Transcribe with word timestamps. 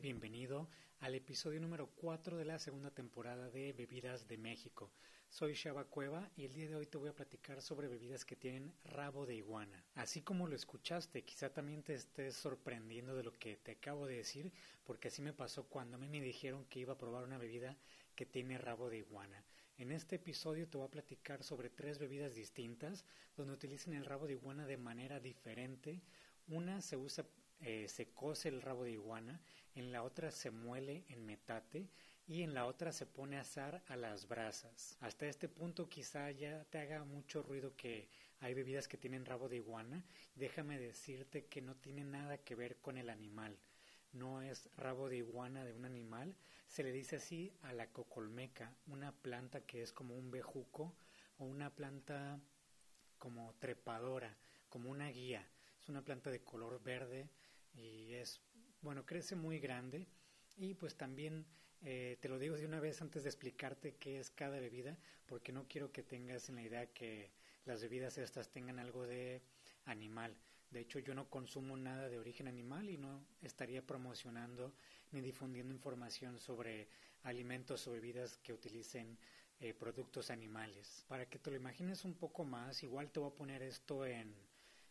bienvenido 0.00 0.66
al 1.00 1.14
episodio 1.14 1.60
número 1.60 1.90
4 1.96 2.38
de 2.38 2.46
la 2.46 2.58
segunda 2.58 2.90
temporada 2.90 3.50
de 3.50 3.74
Bebidas 3.74 4.26
de 4.26 4.38
México. 4.38 4.90
Soy 5.28 5.52
Shaba 5.52 5.84
Cueva 5.84 6.30
y 6.36 6.46
el 6.46 6.54
día 6.54 6.68
de 6.68 6.76
hoy 6.76 6.86
te 6.86 6.96
voy 6.96 7.10
a 7.10 7.14
platicar 7.14 7.60
sobre 7.60 7.86
bebidas 7.86 8.24
que 8.24 8.34
tienen 8.34 8.72
rabo 8.84 9.26
de 9.26 9.34
iguana. 9.34 9.84
Así 9.94 10.22
como 10.22 10.46
lo 10.46 10.56
escuchaste, 10.56 11.22
quizá 11.22 11.52
también 11.52 11.82
te 11.82 11.92
estés 11.92 12.34
sorprendiendo 12.34 13.14
de 13.14 13.24
lo 13.24 13.32
que 13.32 13.56
te 13.56 13.72
acabo 13.72 14.06
de 14.06 14.16
decir, 14.16 14.52
porque 14.84 15.08
así 15.08 15.20
me 15.20 15.34
pasó 15.34 15.64
cuando 15.64 15.96
a 15.96 16.00
mí 16.00 16.08
me 16.08 16.22
dijeron 16.22 16.64
que 16.64 16.80
iba 16.80 16.94
a 16.94 16.98
probar 16.98 17.24
una 17.24 17.36
bebida 17.36 17.76
que 18.14 18.24
tiene 18.24 18.56
rabo 18.56 18.88
de 18.88 18.98
iguana. 18.98 19.44
En 19.76 19.92
este 19.92 20.16
episodio 20.16 20.66
te 20.66 20.78
voy 20.78 20.86
a 20.86 20.90
platicar 20.90 21.42
sobre 21.42 21.68
tres 21.68 21.98
bebidas 21.98 22.34
distintas 22.34 23.04
donde 23.36 23.52
utilizan 23.52 23.92
el 23.92 24.06
rabo 24.06 24.26
de 24.26 24.32
iguana 24.32 24.66
de 24.66 24.78
manera 24.78 25.20
diferente. 25.20 26.00
Una 26.48 26.80
se 26.80 26.96
usa 26.96 27.26
eh, 27.62 27.88
se 27.88 28.06
cose 28.06 28.48
el 28.48 28.62
rabo 28.62 28.84
de 28.84 28.92
iguana, 28.92 29.38
en 29.74 29.92
la 29.92 30.02
otra 30.02 30.30
se 30.30 30.50
muele 30.50 31.04
en 31.08 31.24
metate 31.24 31.88
y 32.26 32.42
en 32.42 32.54
la 32.54 32.66
otra 32.66 32.92
se 32.92 33.06
pone 33.06 33.38
a 33.38 33.40
asar 33.40 33.82
a 33.88 33.96
las 33.96 34.28
brasas. 34.28 34.96
Hasta 35.00 35.26
este 35.26 35.48
punto 35.48 35.88
quizá 35.88 36.30
ya 36.30 36.64
te 36.64 36.78
haga 36.78 37.04
mucho 37.04 37.42
ruido 37.42 37.74
que 37.76 38.08
hay 38.40 38.54
bebidas 38.54 38.88
que 38.88 38.96
tienen 38.96 39.26
rabo 39.26 39.48
de 39.48 39.56
iguana. 39.56 40.04
Déjame 40.34 40.78
decirte 40.78 41.46
que 41.46 41.60
no 41.60 41.74
tiene 41.76 42.04
nada 42.04 42.38
que 42.38 42.54
ver 42.54 42.76
con 42.76 42.98
el 42.98 43.10
animal. 43.10 43.58
No 44.12 44.42
es 44.42 44.68
rabo 44.76 45.08
de 45.08 45.16
iguana 45.16 45.64
de 45.64 45.72
un 45.72 45.84
animal. 45.84 46.36
Se 46.68 46.82
le 46.82 46.92
dice 46.92 47.16
así 47.16 47.52
a 47.62 47.72
la 47.72 47.88
cocolmeca, 47.88 48.74
una 48.86 49.12
planta 49.12 49.60
que 49.62 49.82
es 49.82 49.92
como 49.92 50.16
un 50.16 50.30
bejuco 50.30 50.94
o 51.38 51.44
una 51.44 51.74
planta 51.74 52.40
como 53.18 53.54
trepadora, 53.58 54.36
como 54.68 54.90
una 54.90 55.08
guía. 55.08 55.46
Es 55.80 55.88
una 55.88 56.04
planta 56.04 56.30
de 56.30 56.42
color 56.42 56.82
verde 56.82 57.28
y 57.74 58.14
es, 58.14 58.40
bueno, 58.82 59.04
crece 59.04 59.36
muy 59.36 59.58
grande 59.58 60.06
y 60.56 60.74
pues 60.74 60.96
también 60.96 61.46
eh, 61.82 62.18
te 62.20 62.28
lo 62.28 62.38
digo 62.38 62.56
de 62.56 62.66
una 62.66 62.80
vez 62.80 63.00
antes 63.00 63.22
de 63.22 63.30
explicarte 63.30 63.94
qué 63.96 64.18
es 64.18 64.30
cada 64.30 64.60
bebida, 64.60 64.98
porque 65.26 65.52
no 65.52 65.66
quiero 65.66 65.92
que 65.92 66.02
tengas 66.02 66.48
en 66.48 66.56
la 66.56 66.62
idea 66.62 66.86
que 66.92 67.30
las 67.64 67.80
bebidas 67.80 68.18
estas 68.18 68.50
tengan 68.50 68.78
algo 68.78 69.06
de 69.06 69.42
animal. 69.86 70.36
De 70.70 70.80
hecho, 70.80 70.98
yo 70.98 71.14
no 71.14 71.28
consumo 71.28 71.76
nada 71.76 72.08
de 72.08 72.18
origen 72.18 72.46
animal 72.46 72.88
y 72.90 72.96
no 72.96 73.24
estaría 73.42 73.84
promocionando 73.84 74.72
ni 75.10 75.20
difundiendo 75.20 75.74
información 75.74 76.38
sobre 76.38 76.88
alimentos 77.24 77.86
o 77.88 77.92
bebidas 77.92 78.36
que 78.38 78.52
utilicen 78.52 79.18
eh, 79.58 79.74
productos 79.74 80.30
animales. 80.30 81.04
Para 81.08 81.28
que 81.28 81.38
te 81.38 81.50
lo 81.50 81.56
imagines 81.56 82.04
un 82.04 82.14
poco 82.14 82.44
más, 82.44 82.82
igual 82.82 83.10
te 83.10 83.20
voy 83.20 83.30
a 83.30 83.34
poner 83.34 83.62
esto 83.62 84.06
en, 84.06 84.34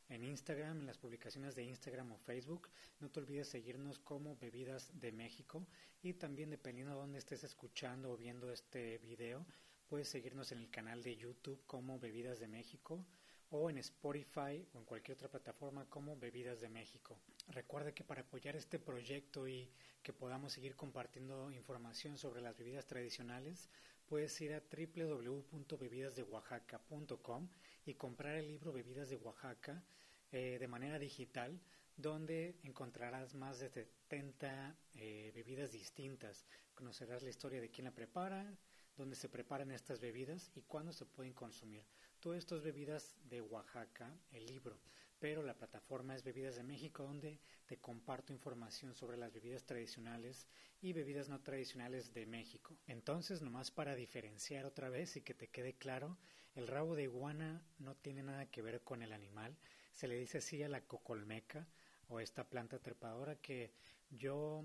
en 0.09 0.23
Instagram, 0.23 0.79
en 0.79 0.87
las 0.87 0.97
publicaciones 0.97 1.55
de 1.55 1.63
Instagram 1.63 2.11
o 2.11 2.17
Facebook. 2.17 2.69
No 2.99 3.09
te 3.09 3.19
olvides 3.19 3.47
seguirnos 3.47 3.99
como 3.99 4.35
Bebidas 4.37 4.91
de 4.99 5.11
México 5.11 5.65
y 6.01 6.13
también 6.13 6.49
dependiendo 6.49 6.93
de 6.93 6.99
dónde 6.99 7.19
estés 7.19 7.43
escuchando 7.43 8.11
o 8.11 8.17
viendo 8.17 8.51
este 8.51 8.97
video, 8.97 9.45
puedes 9.87 10.09
seguirnos 10.09 10.51
en 10.51 10.59
el 10.59 10.69
canal 10.69 11.03
de 11.03 11.15
YouTube 11.15 11.63
como 11.65 11.99
Bebidas 11.99 12.39
de 12.39 12.47
México 12.47 13.05
o 13.51 13.69
en 13.69 13.77
Spotify 13.79 14.65
o 14.73 14.79
en 14.79 14.85
cualquier 14.85 15.15
otra 15.15 15.29
plataforma 15.29 15.85
como 15.89 16.17
Bebidas 16.17 16.61
de 16.61 16.69
México. 16.69 17.19
Recuerda 17.47 17.93
que 17.93 18.03
para 18.03 18.21
apoyar 18.21 18.55
este 18.55 18.79
proyecto 18.79 19.47
y 19.47 19.71
que 20.03 20.13
podamos 20.13 20.53
seguir 20.53 20.75
compartiendo 20.75 21.51
información 21.51 22.15
sobre 22.17 22.41
las 22.41 22.55
bebidas 22.57 22.85
tradicionales, 22.85 23.69
puedes 24.07 24.39
ir 24.41 24.53
a 24.53 24.61
www.bebidasdeoaxaca.com 24.61 27.49
y 27.85 27.95
comprar 27.95 28.35
el 28.35 28.47
libro 28.47 28.71
Bebidas 28.71 29.09
de 29.09 29.17
Oaxaca 29.17 29.83
eh, 30.31 30.57
de 30.59 30.67
manera 30.67 30.99
digital, 30.99 31.59
donde 31.95 32.55
encontrarás 32.63 33.35
más 33.35 33.59
de 33.59 33.69
70 33.69 34.77
eh, 34.93 35.31
bebidas 35.35 35.71
distintas. 35.71 36.45
Conocerás 36.73 37.23
la 37.23 37.29
historia 37.29 37.59
de 37.59 37.69
quién 37.69 37.85
la 37.85 37.95
prepara, 37.95 38.57
dónde 38.95 39.15
se 39.15 39.29
preparan 39.29 39.71
estas 39.71 39.99
bebidas 39.99 40.51
y 40.55 40.61
cuándo 40.61 40.93
se 40.93 41.05
pueden 41.05 41.33
consumir. 41.33 41.85
Todo 42.19 42.35
esto 42.35 42.57
es 42.57 42.63
Bebidas 42.63 43.15
de 43.29 43.41
Oaxaca, 43.41 44.13
el 44.31 44.45
libro, 44.45 44.77
pero 45.19 45.41
la 45.41 45.57
plataforma 45.57 46.15
es 46.15 46.23
Bebidas 46.23 46.55
de 46.55 46.63
México, 46.63 47.03
donde 47.03 47.39
te 47.65 47.77
comparto 47.77 48.33
información 48.33 48.93
sobre 48.93 49.17
las 49.17 49.31
bebidas 49.31 49.65
tradicionales 49.65 50.47
y 50.81 50.93
bebidas 50.93 51.29
no 51.29 51.41
tradicionales 51.41 52.13
de 52.13 52.25
México. 52.25 52.77
Entonces, 52.87 53.41
nomás 53.41 53.71
para 53.71 53.95
diferenciar 53.95 54.65
otra 54.65 54.89
vez 54.89 55.15
y 55.15 55.21
que 55.21 55.33
te 55.33 55.47
quede 55.47 55.75
claro, 55.75 56.17
el 56.55 56.67
rabo 56.67 56.95
de 56.95 57.03
iguana 57.03 57.61
no 57.77 57.95
tiene 57.95 58.23
nada 58.23 58.49
que 58.51 58.61
ver 58.61 58.81
con 58.83 59.01
el 59.01 59.13
animal, 59.13 59.57
se 59.99 60.07
le 60.07 60.15
dice 60.15 60.37
así 60.37 60.63
a 60.63 60.69
la 60.69 60.79
cocolmeca 60.79 61.67
o 62.07 62.21
esta 62.21 62.45
planta 62.45 62.79
trepadora 62.79 63.35
que 63.35 63.73
yo 64.09 64.63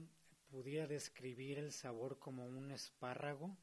pudiera 0.48 0.86
describir 0.86 1.58
el 1.58 1.72
sabor 1.72 2.20
como 2.20 2.46
un 2.46 2.70
espárrago, 2.70 3.56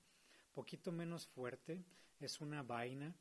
poquito 0.53 0.91
menos 0.91 1.27
fuerte, 1.27 1.81
es 2.19 2.41
una 2.41 2.61
vaina 2.61 3.15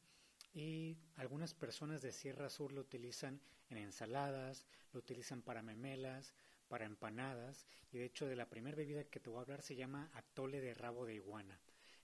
y 0.52 0.98
algunas 1.14 1.54
personas 1.54 2.02
de 2.02 2.10
Sierra 2.10 2.50
Sur 2.50 2.72
lo 2.72 2.80
utilizan 2.80 3.40
en 3.68 3.78
ensaladas, 3.78 4.66
lo 4.92 4.98
utilizan 4.98 5.42
para 5.42 5.62
memelas, 5.62 6.34
para 6.66 6.86
empanadas 6.86 7.68
y 7.92 7.98
de 7.98 8.06
hecho 8.06 8.26
de 8.26 8.34
la 8.34 8.50
primera 8.50 8.76
bebida 8.76 9.04
que 9.04 9.20
te 9.20 9.30
voy 9.30 9.38
a 9.38 9.42
hablar 9.42 9.62
se 9.62 9.76
llama 9.76 10.10
atole 10.12 10.60
de 10.60 10.74
rabo 10.74 11.06
de 11.06 11.14
iguana. 11.14 11.56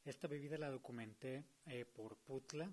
Esta 0.05 0.29
bebida 0.29 0.59
la 0.59 0.71
documenté 0.71 1.43
eh, 1.67 1.85
por 1.85 2.17
Putla 2.19 2.73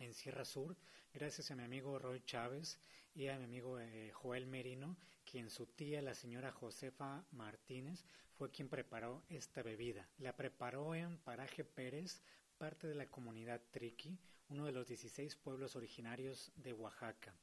en 0.00 0.14
Sierra 0.14 0.44
Sur, 0.44 0.76
gracias 1.12 1.50
a 1.50 1.56
mi 1.56 1.62
amigo 1.62 1.98
Roy 1.98 2.22
Chávez 2.24 2.78
y 3.14 3.28
a 3.28 3.38
mi 3.38 3.44
amigo 3.44 3.78
eh, 3.80 4.10
Joel 4.12 4.46
Merino, 4.46 4.96
quien 5.24 5.50
su 5.50 5.66
tía, 5.66 6.02
la 6.02 6.14
señora 6.14 6.52
Josefa 6.52 7.24
Martínez, 7.32 8.04
fue 8.36 8.50
quien 8.50 8.68
preparó 8.68 9.22
esta 9.28 9.62
bebida. 9.62 10.08
La 10.18 10.36
preparó 10.36 10.94
en 10.94 11.18
Paraje 11.18 11.64
Pérez, 11.64 12.22
parte 12.58 12.86
de 12.86 12.94
la 12.94 13.06
comunidad 13.06 13.62
Triqui, 13.70 14.18
uno 14.48 14.66
de 14.66 14.72
los 14.72 14.86
16 14.88 15.36
pueblos 15.36 15.76
originarios 15.76 16.52
de 16.56 16.72
Oaxaca. 16.72 17.34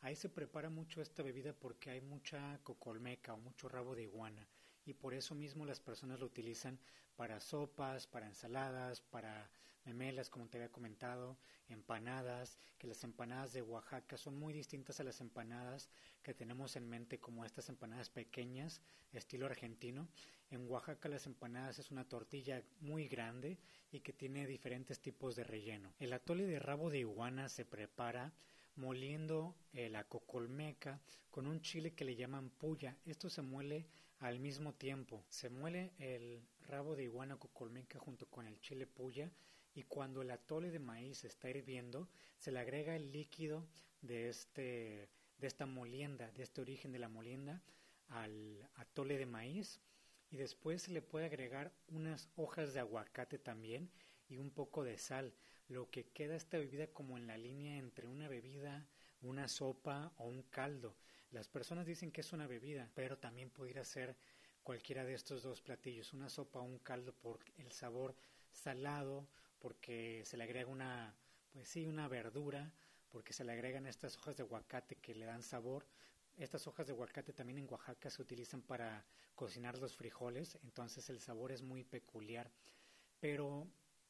Ahí 0.00 0.16
se 0.16 0.28
prepara 0.28 0.68
mucho 0.68 1.00
esta 1.00 1.22
bebida 1.22 1.52
porque 1.52 1.90
hay 1.90 2.00
mucha 2.00 2.58
cocolmeca 2.62 3.34
o 3.34 3.38
mucho 3.38 3.68
rabo 3.68 3.94
de 3.94 4.02
iguana 4.02 4.46
y 4.84 4.94
por 4.94 5.14
eso 5.14 5.34
mismo 5.34 5.64
las 5.64 5.80
personas 5.80 6.18
lo 6.20 6.26
utilizan 6.26 6.78
para 7.16 7.40
sopas, 7.40 8.06
para 8.06 8.26
ensaladas, 8.26 9.00
para 9.00 9.50
memelas, 9.84 10.30
como 10.30 10.48
te 10.48 10.58
había 10.58 10.70
comentado, 10.70 11.38
empanadas, 11.68 12.58
que 12.78 12.86
las 12.86 13.02
empanadas 13.04 13.52
de 13.52 13.62
Oaxaca 13.62 14.16
son 14.16 14.38
muy 14.38 14.52
distintas 14.52 15.00
a 15.00 15.04
las 15.04 15.20
empanadas 15.20 15.88
que 16.22 16.34
tenemos 16.34 16.76
en 16.76 16.88
mente 16.88 17.18
como 17.20 17.44
estas 17.44 17.68
empanadas 17.68 18.10
pequeñas, 18.10 18.80
estilo 19.12 19.46
argentino. 19.46 20.08
En 20.50 20.68
Oaxaca 20.68 21.08
las 21.08 21.26
empanadas 21.26 21.78
es 21.78 21.90
una 21.90 22.08
tortilla 22.08 22.62
muy 22.80 23.08
grande 23.08 23.58
y 23.90 24.00
que 24.00 24.12
tiene 24.12 24.46
diferentes 24.46 25.00
tipos 25.00 25.36
de 25.36 25.44
relleno. 25.44 25.94
El 25.98 26.12
atole 26.12 26.46
de 26.46 26.58
rabo 26.58 26.90
de 26.90 26.98
iguana 26.98 27.48
se 27.48 27.64
prepara 27.64 28.32
moliendo 28.76 29.54
la 29.72 30.04
cocolmeca 30.04 31.00
con 31.30 31.46
un 31.46 31.60
chile 31.60 31.94
que 31.94 32.04
le 32.04 32.16
llaman 32.16 32.50
puya. 32.50 32.96
Esto 33.04 33.30
se 33.30 33.42
muele 33.42 33.86
al 34.18 34.40
mismo 34.40 34.74
tiempo. 34.74 35.24
Se 35.28 35.48
muele 35.48 35.92
el 35.98 36.42
rabo 36.68 36.96
de 36.96 37.04
iguana 37.04 37.36
cocolmeca 37.36 37.98
junto 37.98 38.26
con 38.26 38.46
el 38.46 38.60
chile 38.60 38.86
puya 38.86 39.30
y 39.74 39.82
cuando 39.84 40.22
el 40.22 40.30
atole 40.30 40.70
de 40.70 40.78
maíz 40.78 41.24
está 41.24 41.48
hirviendo, 41.48 42.08
se 42.38 42.52
le 42.52 42.60
agrega 42.60 42.94
el 42.94 43.12
líquido 43.12 43.66
de, 44.00 44.28
este, 44.28 45.08
de 45.38 45.46
esta 45.46 45.66
molienda, 45.66 46.30
de 46.32 46.42
este 46.42 46.60
origen 46.60 46.92
de 46.92 46.98
la 46.98 47.08
molienda, 47.08 47.62
al 48.08 48.68
atole 48.74 49.16
de 49.16 49.26
maíz 49.26 49.80
y 50.30 50.36
después 50.36 50.82
se 50.82 50.92
le 50.92 51.02
puede 51.02 51.26
agregar 51.26 51.72
unas 51.88 52.28
hojas 52.36 52.74
de 52.74 52.80
aguacate 52.80 53.38
también 53.38 53.90
y 54.28 54.36
un 54.38 54.50
poco 54.50 54.82
de 54.84 54.98
sal, 54.98 55.34
lo 55.68 55.90
que 55.90 56.04
queda 56.08 56.36
esta 56.36 56.58
bebida 56.58 56.86
como 56.86 57.16
en 57.16 57.26
la 57.26 57.36
línea 57.36 57.78
entre 57.78 58.06
una 58.06 58.28
bebida, 58.28 58.86
una 59.20 59.48
sopa 59.48 60.12
o 60.16 60.24
un 60.24 60.42
caldo. 60.42 60.96
Las 61.30 61.48
personas 61.48 61.86
dicen 61.86 62.10
que 62.10 62.20
es 62.20 62.32
una 62.32 62.46
bebida, 62.46 62.90
pero 62.94 63.18
también 63.18 63.50
pudiera 63.50 63.84
ser 63.84 64.16
cualquiera 64.62 65.04
de 65.04 65.14
estos 65.14 65.42
dos 65.42 65.60
platillos, 65.60 66.12
una 66.12 66.28
sopa 66.28 66.60
o 66.60 66.64
un 66.64 66.78
caldo 66.78 67.14
por 67.14 67.40
el 67.56 67.72
sabor 67.72 68.14
salado 68.50 69.28
porque 69.62 70.22
se 70.24 70.36
le 70.36 70.42
agrega 70.42 70.68
una, 70.68 71.14
pues 71.52 71.68
sí, 71.68 71.86
una 71.86 72.08
verdura, 72.08 72.74
porque 73.08 73.32
se 73.32 73.44
le 73.44 73.52
agregan 73.52 73.86
estas 73.86 74.18
hojas 74.18 74.36
de 74.36 74.42
aguacate 74.42 74.96
que 74.96 75.14
le 75.14 75.24
dan 75.24 75.44
sabor. 75.44 75.86
Estas 76.36 76.66
hojas 76.66 76.88
de 76.88 76.92
aguacate 76.92 77.32
también 77.32 77.58
en 77.58 77.70
Oaxaca 77.70 78.10
se 78.10 78.20
utilizan 78.20 78.62
para 78.62 79.06
cocinar 79.36 79.78
los 79.78 79.96
frijoles, 79.96 80.58
entonces 80.64 81.08
el 81.10 81.20
sabor 81.20 81.52
es 81.52 81.62
muy 81.62 81.84
peculiar. 81.84 82.50
Pero 83.20 83.68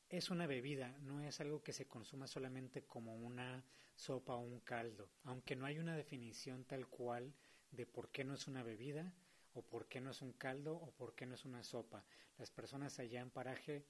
es 0.09 0.31
una 0.31 0.47
bebida, 0.47 0.97
no 1.01 1.21
es 1.21 1.39
algo 1.41 1.63
que 1.63 1.75
se 1.75 1.87
consuma 1.87 2.27
solamente 2.27 2.85
como 2.87 3.15
una 3.15 3.63
sopa 3.95 4.35
o 4.35 4.41
un 4.41 4.61
caldo, 4.61 5.11
aunque 5.25 5.55
no 5.55 5.67
hay 5.67 5.79
una 5.79 5.97
definición 5.97 6.65
tal 6.65 6.89
cual 6.89 7.35
de 7.71 7.85
por 7.85 8.11
qué 8.11 8.25
no 8.25 8.35
es 8.35 8.47
una 8.47 8.63
bebida, 8.63 9.13
o 9.53 9.61
por 9.61 9.87
qué 9.87 10.01
no 10.01 10.13
es 10.13 10.23
un 10.23 10.33
caldo, 10.33 10.77
o 10.77 10.93
por 10.93 11.15
qué 11.15 11.27
no 11.27 11.35
es 11.35 11.45
una 11.45 11.63
sopa. 11.63 12.07
Las 12.39 12.51
personas 12.51 12.99
allá 12.99 13.21
en 13.21 13.31
paraje 13.31 13.85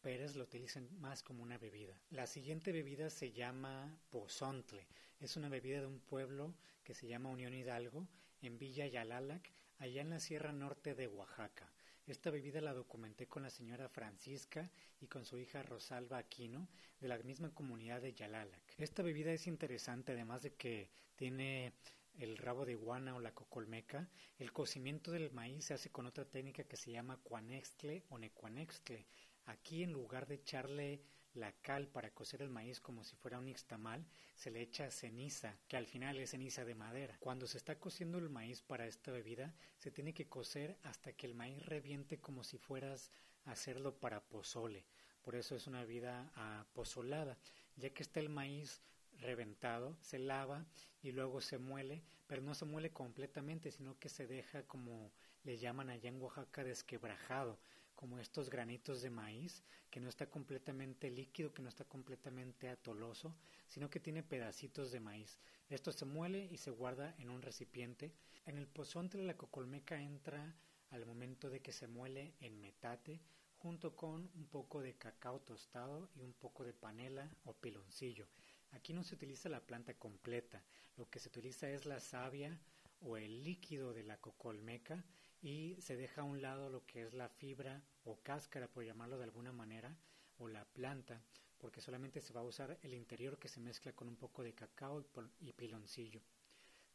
Pérez 0.00 0.36
lo 0.36 0.44
utilizan 0.44 0.88
más 1.00 1.22
como 1.22 1.42
una 1.42 1.58
bebida. 1.58 2.00
La 2.10 2.26
siguiente 2.26 2.72
bebida 2.72 3.10
se 3.10 3.32
llama 3.32 3.98
pozontle. 4.10 4.86
Es 5.20 5.36
una 5.36 5.48
bebida 5.48 5.80
de 5.80 5.86
un 5.86 6.00
pueblo 6.00 6.54
que 6.84 6.94
se 6.94 7.06
llama 7.06 7.30
Unión 7.30 7.54
Hidalgo, 7.54 8.06
en 8.42 8.58
Villa 8.58 8.86
Yalalac, 8.86 9.52
allá 9.78 10.02
en 10.02 10.10
la 10.10 10.20
Sierra 10.20 10.52
Norte 10.52 10.94
de 10.94 11.08
Oaxaca. 11.08 11.72
Esta 12.06 12.30
bebida 12.30 12.60
la 12.60 12.72
documenté 12.72 13.26
con 13.26 13.42
la 13.42 13.50
señora 13.50 13.88
Francisca 13.88 14.70
y 15.00 15.08
con 15.08 15.24
su 15.24 15.38
hija 15.38 15.62
Rosalba 15.64 16.18
Aquino 16.18 16.68
de 17.00 17.08
la 17.08 17.18
misma 17.18 17.52
comunidad 17.52 18.00
de 18.00 18.14
Yalalac. 18.14 18.74
Esta 18.78 19.02
bebida 19.02 19.32
es 19.32 19.48
interesante 19.48 20.12
además 20.12 20.42
de 20.42 20.54
que 20.54 20.88
tiene 21.16 21.72
el 22.18 22.36
rabo 22.38 22.64
de 22.64 22.72
iguana 22.72 23.16
o 23.16 23.20
la 23.20 23.34
cocolmeca. 23.34 24.08
El 24.38 24.52
cocimiento 24.52 25.10
del 25.10 25.32
maíz 25.32 25.64
se 25.66 25.74
hace 25.74 25.90
con 25.90 26.06
otra 26.06 26.24
técnica 26.24 26.64
que 26.64 26.76
se 26.76 26.92
llama 26.92 27.18
cuanextle 27.22 28.04
o 28.08 28.18
necuanextle. 28.18 29.04
Aquí 29.46 29.82
en 29.82 29.92
lugar 29.92 30.26
de 30.26 30.36
echarle 30.36 31.02
la 31.34 31.52
cal 31.52 31.88
para 31.88 32.10
cocer 32.12 32.40
el 32.42 32.48
maíz 32.48 32.80
como 32.80 33.04
si 33.04 33.14
fuera 33.16 33.38
un 33.38 33.48
ixtamal, 33.48 34.06
se 34.34 34.50
le 34.50 34.60
echa 34.62 34.90
ceniza, 34.90 35.58
que 35.68 35.76
al 35.76 35.86
final 35.86 36.18
es 36.18 36.30
ceniza 36.30 36.64
de 36.64 36.74
madera. 36.74 37.16
Cuando 37.20 37.46
se 37.46 37.58
está 37.58 37.78
cociendo 37.78 38.18
el 38.18 38.30
maíz 38.30 38.62
para 38.62 38.86
esta 38.86 39.12
bebida, 39.12 39.54
se 39.76 39.90
tiene 39.90 40.14
que 40.14 40.28
cocer 40.28 40.78
hasta 40.82 41.12
que 41.12 41.26
el 41.26 41.34
maíz 41.34 41.64
reviente 41.66 42.18
como 42.18 42.42
si 42.42 42.58
fueras 42.58 43.10
a 43.44 43.52
hacerlo 43.52 43.98
para 43.98 44.24
pozole. 44.24 44.86
Por 45.22 45.34
eso 45.34 45.56
es 45.56 45.66
una 45.66 45.80
bebida 45.80 46.32
pozolada, 46.72 47.36
ya 47.76 47.90
que 47.90 48.02
está 48.02 48.20
el 48.20 48.28
maíz 48.28 48.80
reventado, 49.18 49.96
se 50.00 50.18
lava 50.18 50.66
y 51.02 51.12
luego 51.12 51.40
se 51.40 51.58
muele, 51.58 52.02
pero 52.26 52.42
no 52.42 52.54
se 52.54 52.64
muele 52.64 52.92
completamente, 52.92 53.70
sino 53.70 53.98
que 53.98 54.08
se 54.08 54.26
deja 54.26 54.62
como 54.64 55.12
le 55.42 55.58
llaman 55.58 55.90
allá 55.90 56.08
en 56.08 56.20
Oaxaca 56.20 56.64
desquebrajado, 56.64 57.58
como 57.96 58.18
estos 58.18 58.50
granitos 58.50 59.02
de 59.02 59.10
maíz, 59.10 59.64
que 59.90 60.00
no 60.00 60.08
está 60.08 60.30
completamente 60.30 61.10
líquido, 61.10 61.52
que 61.52 61.62
no 61.62 61.68
está 61.68 61.84
completamente 61.84 62.68
atoloso, 62.68 63.34
sino 63.66 63.90
que 63.90 64.00
tiene 64.00 64.22
pedacitos 64.22 64.92
de 64.92 65.00
maíz. 65.00 65.40
Esto 65.68 65.90
se 65.90 66.04
muele 66.04 66.46
y 66.52 66.58
se 66.58 66.70
guarda 66.70 67.14
en 67.18 67.30
un 67.30 67.42
recipiente. 67.42 68.12
En 68.44 68.58
el 68.58 68.68
pozonte 68.68 69.18
la 69.18 69.36
cocolmeca 69.36 70.00
entra 70.00 70.54
al 70.90 71.06
momento 71.06 71.50
de 71.50 71.60
que 71.60 71.72
se 71.72 71.88
muele 71.88 72.34
en 72.40 72.60
metate, 72.60 73.20
junto 73.58 73.96
con 73.96 74.30
un 74.34 74.46
poco 74.46 74.82
de 74.82 74.96
cacao 74.96 75.40
tostado 75.40 76.10
y 76.14 76.22
un 76.22 76.34
poco 76.34 76.62
de 76.62 76.74
panela 76.74 77.28
o 77.44 77.54
piloncillo. 77.54 78.28
Aquí 78.72 78.92
no 78.92 79.02
se 79.02 79.14
utiliza 79.14 79.48
la 79.48 79.66
planta 79.66 79.94
completa, 79.94 80.62
lo 80.96 81.08
que 81.08 81.18
se 81.18 81.28
utiliza 81.28 81.68
es 81.70 81.86
la 81.86 81.98
savia 81.98 82.60
o 83.00 83.16
el 83.16 83.42
líquido 83.42 83.92
de 83.92 84.02
la 84.02 84.18
cocolmeca 84.18 85.04
y 85.46 85.80
se 85.80 85.94
deja 85.94 86.22
a 86.22 86.24
un 86.24 86.42
lado 86.42 86.68
lo 86.68 86.84
que 86.86 87.02
es 87.02 87.14
la 87.14 87.28
fibra 87.28 87.80
o 88.02 88.20
cáscara, 88.20 88.66
por 88.66 88.84
llamarlo 88.84 89.16
de 89.16 89.22
alguna 89.22 89.52
manera, 89.52 89.96
o 90.38 90.48
la 90.48 90.64
planta, 90.64 91.22
porque 91.56 91.80
solamente 91.80 92.20
se 92.20 92.32
va 92.32 92.40
a 92.40 92.44
usar 92.44 92.76
el 92.82 92.94
interior 92.94 93.38
que 93.38 93.46
se 93.46 93.60
mezcla 93.60 93.92
con 93.92 94.08
un 94.08 94.16
poco 94.16 94.42
de 94.42 94.54
cacao 94.54 95.06
y 95.38 95.52
piloncillo. 95.52 96.20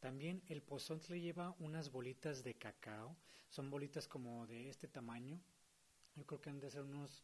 También 0.02 0.44
el 0.50 0.62
pozontle 0.62 1.22
lleva 1.22 1.56
unas 1.60 1.92
bolitas 1.92 2.44
de 2.44 2.56
cacao, 2.56 3.16
son 3.48 3.70
bolitas 3.70 4.10
como 4.10 4.46
de 4.48 4.68
este 4.68 4.90
tamaño, 4.90 5.40
yo 6.16 6.26
creo 6.26 6.42
que 6.42 6.50
han 6.50 6.60
de 6.60 6.72
ser 6.72 6.82
unos 6.82 7.24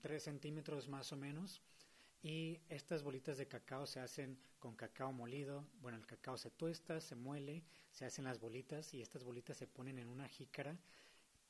3 0.00 0.22
mm, 0.22 0.24
centímetros 0.24 0.86
más 0.86 1.10
o 1.10 1.16
menos, 1.16 1.60
y 2.22 2.60
estas 2.68 3.02
bolitas 3.02 3.36
de 3.36 3.48
cacao 3.48 3.86
se 3.86 3.98
hacen 3.98 4.38
con 4.60 4.76
cacao 4.76 5.12
molido. 5.12 5.66
Bueno, 5.80 5.98
el 5.98 6.06
cacao 6.06 6.38
se 6.38 6.50
tuesta, 6.50 7.00
se 7.00 7.16
muele, 7.16 7.64
se 7.90 8.04
hacen 8.04 8.24
las 8.24 8.38
bolitas 8.38 8.94
y 8.94 9.02
estas 9.02 9.24
bolitas 9.24 9.56
se 9.56 9.66
ponen 9.66 9.98
en 9.98 10.08
una 10.08 10.28
jícara 10.28 10.78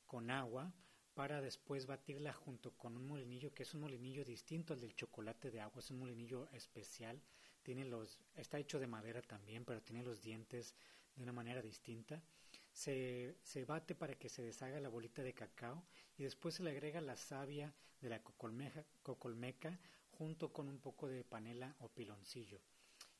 con 0.07 0.31
agua 0.31 0.73
para 1.13 1.41
después 1.41 1.85
batirla 1.85 2.33
junto 2.33 2.71
con 2.71 2.97
un 2.97 3.05
molinillo 3.05 3.53
que 3.53 3.63
es 3.63 3.73
un 3.75 3.81
molinillo 3.81 4.25
distinto 4.25 4.73
al 4.73 4.79
del 4.79 4.95
chocolate 4.95 5.51
de 5.51 5.61
agua, 5.61 5.79
es 5.79 5.91
un 5.91 5.99
molinillo 5.99 6.49
especial, 6.53 7.21
tiene 7.61 7.85
los 7.85 8.19
está 8.35 8.57
hecho 8.57 8.79
de 8.79 8.87
madera 8.87 9.21
también, 9.21 9.63
pero 9.65 9.79
tiene 9.79 10.01
los 10.01 10.23
dientes 10.23 10.73
de 11.15 11.21
una 11.21 11.31
manera 11.31 11.61
distinta. 11.61 12.23
Se, 12.71 13.37
se 13.43 13.65
bate 13.65 13.93
para 13.93 14.15
que 14.15 14.27
se 14.27 14.41
deshaga 14.41 14.79
la 14.79 14.89
bolita 14.89 15.21
de 15.21 15.33
cacao 15.33 15.85
y 16.17 16.23
después 16.23 16.55
se 16.55 16.63
le 16.63 16.71
agrega 16.71 16.99
la 16.99 17.15
savia 17.15 17.71
de 18.01 18.09
la 18.09 18.23
cocolmeca 18.23 19.79
junto 20.17 20.51
con 20.51 20.69
un 20.69 20.79
poco 20.79 21.07
de 21.07 21.23
panela 21.23 21.75
o 21.79 21.89
piloncillo. 21.89 22.59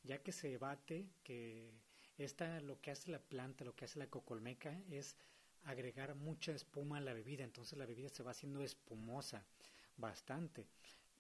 Ya 0.04 0.22
que 0.22 0.32
se 0.32 0.58
bate, 0.58 1.10
que 1.24 1.72
esta 2.18 2.60
lo 2.62 2.80
que 2.82 2.92
hace 2.92 3.12
la 3.12 3.20
planta, 3.20 3.66
lo 3.66 3.76
que 3.76 3.86
hace 3.86 4.00
la 4.00 4.10
cocolmeca 4.10 4.80
es 4.90 5.18
agregar 5.64 6.16
mucha 6.16 6.52
espuma 6.52 6.98
a 6.98 7.02
la 7.02 7.14
bebida, 7.14 7.44
entonces 7.44 7.78
la 7.78 7.86
bebida 7.86 8.10
se 8.10 8.24
va 8.24 8.32
haciendo 8.32 8.62
espumosa 8.64 9.46
bastante 9.98 10.68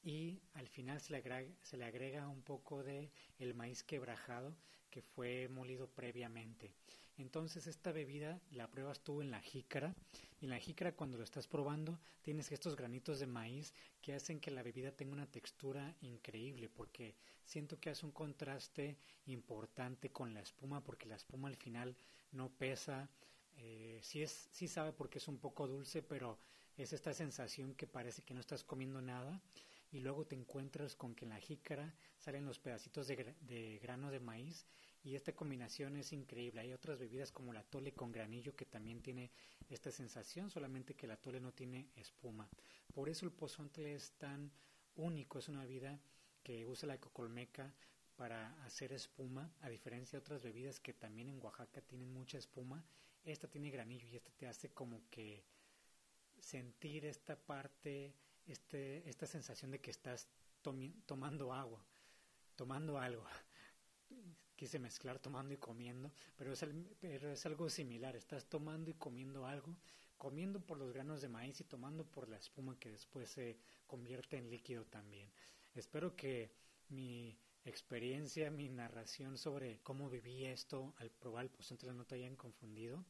y 0.03 0.41
al 0.53 0.67
final 0.67 0.99
se 0.99 1.11
le 1.11 1.17
agrega, 1.19 1.51
se 1.61 1.77
le 1.77 1.85
agrega 1.85 2.27
un 2.27 2.41
poco 2.41 2.83
de 2.83 3.11
el 3.39 3.53
maíz 3.53 3.83
quebrajado 3.83 4.55
que 4.89 5.01
fue 5.01 5.47
molido 5.47 5.87
previamente. 5.87 6.75
Entonces 7.17 7.67
esta 7.67 7.91
bebida 7.91 8.41
la 8.51 8.69
pruebas 8.69 9.01
tú 9.01 9.21
en 9.21 9.31
la 9.31 9.41
jícara. 9.41 9.95
Y 10.39 10.45
en 10.45 10.51
la 10.51 10.59
jícara 10.59 10.95
cuando 10.95 11.17
lo 11.17 11.23
estás 11.23 11.47
probando 11.47 11.99
tienes 12.21 12.51
estos 12.51 12.75
granitos 12.75 13.19
de 13.19 13.27
maíz 13.27 13.73
que 14.01 14.13
hacen 14.13 14.39
que 14.39 14.51
la 14.51 14.63
bebida 14.63 14.91
tenga 14.91 15.13
una 15.13 15.29
textura 15.29 15.95
increíble 16.01 16.69
porque 16.69 17.15
siento 17.45 17.79
que 17.79 17.89
hace 17.89 18.05
un 18.05 18.11
contraste 18.11 18.97
importante 19.27 20.11
con 20.11 20.33
la 20.33 20.41
espuma 20.41 20.83
porque 20.83 21.07
la 21.07 21.15
espuma 21.15 21.47
al 21.47 21.55
final 21.55 21.95
no 22.31 22.49
pesa, 22.49 23.09
eh, 23.57 23.99
sí, 24.01 24.21
es, 24.21 24.49
sí 24.51 24.67
sabe 24.67 24.91
porque 24.91 25.19
es 25.19 25.27
un 25.27 25.37
poco 25.37 25.67
dulce 25.67 26.01
pero 26.01 26.39
es 26.77 26.91
esta 26.91 27.13
sensación 27.13 27.75
que 27.75 27.87
parece 27.87 28.23
que 28.23 28.33
no 28.33 28.39
estás 28.39 28.63
comiendo 28.63 29.01
nada. 29.01 29.41
Y 29.91 29.99
luego 29.99 30.25
te 30.25 30.35
encuentras 30.35 30.95
con 30.95 31.13
que 31.13 31.25
en 31.25 31.29
la 31.29 31.39
jícara 31.39 31.93
salen 32.17 32.45
los 32.45 32.57
pedacitos 32.57 33.07
de, 33.07 33.35
de 33.41 33.77
grano 33.77 34.09
de 34.09 34.19
maíz 34.19 34.65
y 35.03 35.15
esta 35.15 35.33
combinación 35.33 35.97
es 35.97 36.13
increíble. 36.13 36.61
Hay 36.61 36.71
otras 36.71 36.97
bebidas 36.97 37.31
como 37.31 37.51
la 37.51 37.63
tole 37.63 37.93
con 37.93 38.11
granillo 38.11 38.55
que 38.55 38.65
también 38.65 39.01
tiene 39.01 39.31
esta 39.69 39.91
sensación, 39.91 40.49
solamente 40.49 40.95
que 40.95 41.07
la 41.07 41.17
tole 41.17 41.41
no 41.41 41.51
tiene 41.51 41.89
espuma. 41.95 42.49
Por 42.93 43.09
eso 43.09 43.25
el 43.25 43.33
pozontle 43.33 43.95
es 43.95 44.13
tan 44.13 44.51
único, 44.95 45.39
es 45.39 45.49
una 45.49 45.61
bebida 45.61 45.99
que 46.41 46.65
usa 46.65 46.87
la 46.87 46.99
cocolmeca 46.99 47.73
para 48.15 48.63
hacer 48.63 48.93
espuma, 48.93 49.51
a 49.61 49.69
diferencia 49.69 50.17
de 50.17 50.21
otras 50.21 50.43
bebidas 50.43 50.79
que 50.79 50.93
también 50.93 51.29
en 51.29 51.43
Oaxaca 51.43 51.81
tienen 51.81 52.13
mucha 52.13 52.37
espuma, 52.37 52.85
esta 53.25 53.47
tiene 53.47 53.71
granillo 53.71 54.07
y 54.07 54.15
esta 54.15 54.31
te 54.31 54.47
hace 54.47 54.69
como 54.69 55.01
que 55.09 55.43
sentir 56.39 57.05
esta 57.05 57.35
parte, 57.35 58.13
este, 58.45 59.09
esta 59.09 59.25
sensación 59.25 59.71
de 59.71 59.79
que 59.79 59.91
estás 59.91 60.27
tomando 61.05 61.51
agua, 61.51 61.83
tomando 62.55 62.97
algo 62.99 63.25
quise 64.55 64.79
mezclar 64.79 65.19
tomando 65.19 65.53
y 65.53 65.57
comiendo, 65.57 66.11
pero 66.35 66.53
es, 66.53 66.65
pero 66.99 67.31
es 67.31 67.45
algo 67.45 67.69
similar, 67.69 68.15
estás 68.15 68.45
tomando 68.45 68.89
y 68.89 68.93
comiendo 68.93 69.45
algo, 69.45 69.77
comiendo 70.17 70.59
por 70.59 70.77
los 70.77 70.93
granos 70.93 71.21
de 71.21 71.29
maíz 71.29 71.59
y 71.61 71.63
tomando 71.63 72.05
por 72.05 72.29
la 72.29 72.37
espuma 72.37 72.79
que 72.79 72.89
después 72.89 73.29
se 73.29 73.57
convierte 73.87 74.37
en 74.37 74.49
líquido 74.49 74.85
también. 74.85 75.29
Espero 75.75 76.15
que 76.15 76.51
mi 76.89 77.37
experiencia, 77.65 78.51
mi 78.51 78.69
narración 78.69 79.37
sobre 79.37 79.79
cómo 79.81 80.09
viví 80.09 80.45
esto 80.45 80.93
al 80.97 81.09
probar 81.09 81.45
el 81.45 81.51
pozonte 81.51 81.91
no 81.93 82.05
te 82.05 82.15
hayan 82.15 82.35
confundido. 82.35 83.03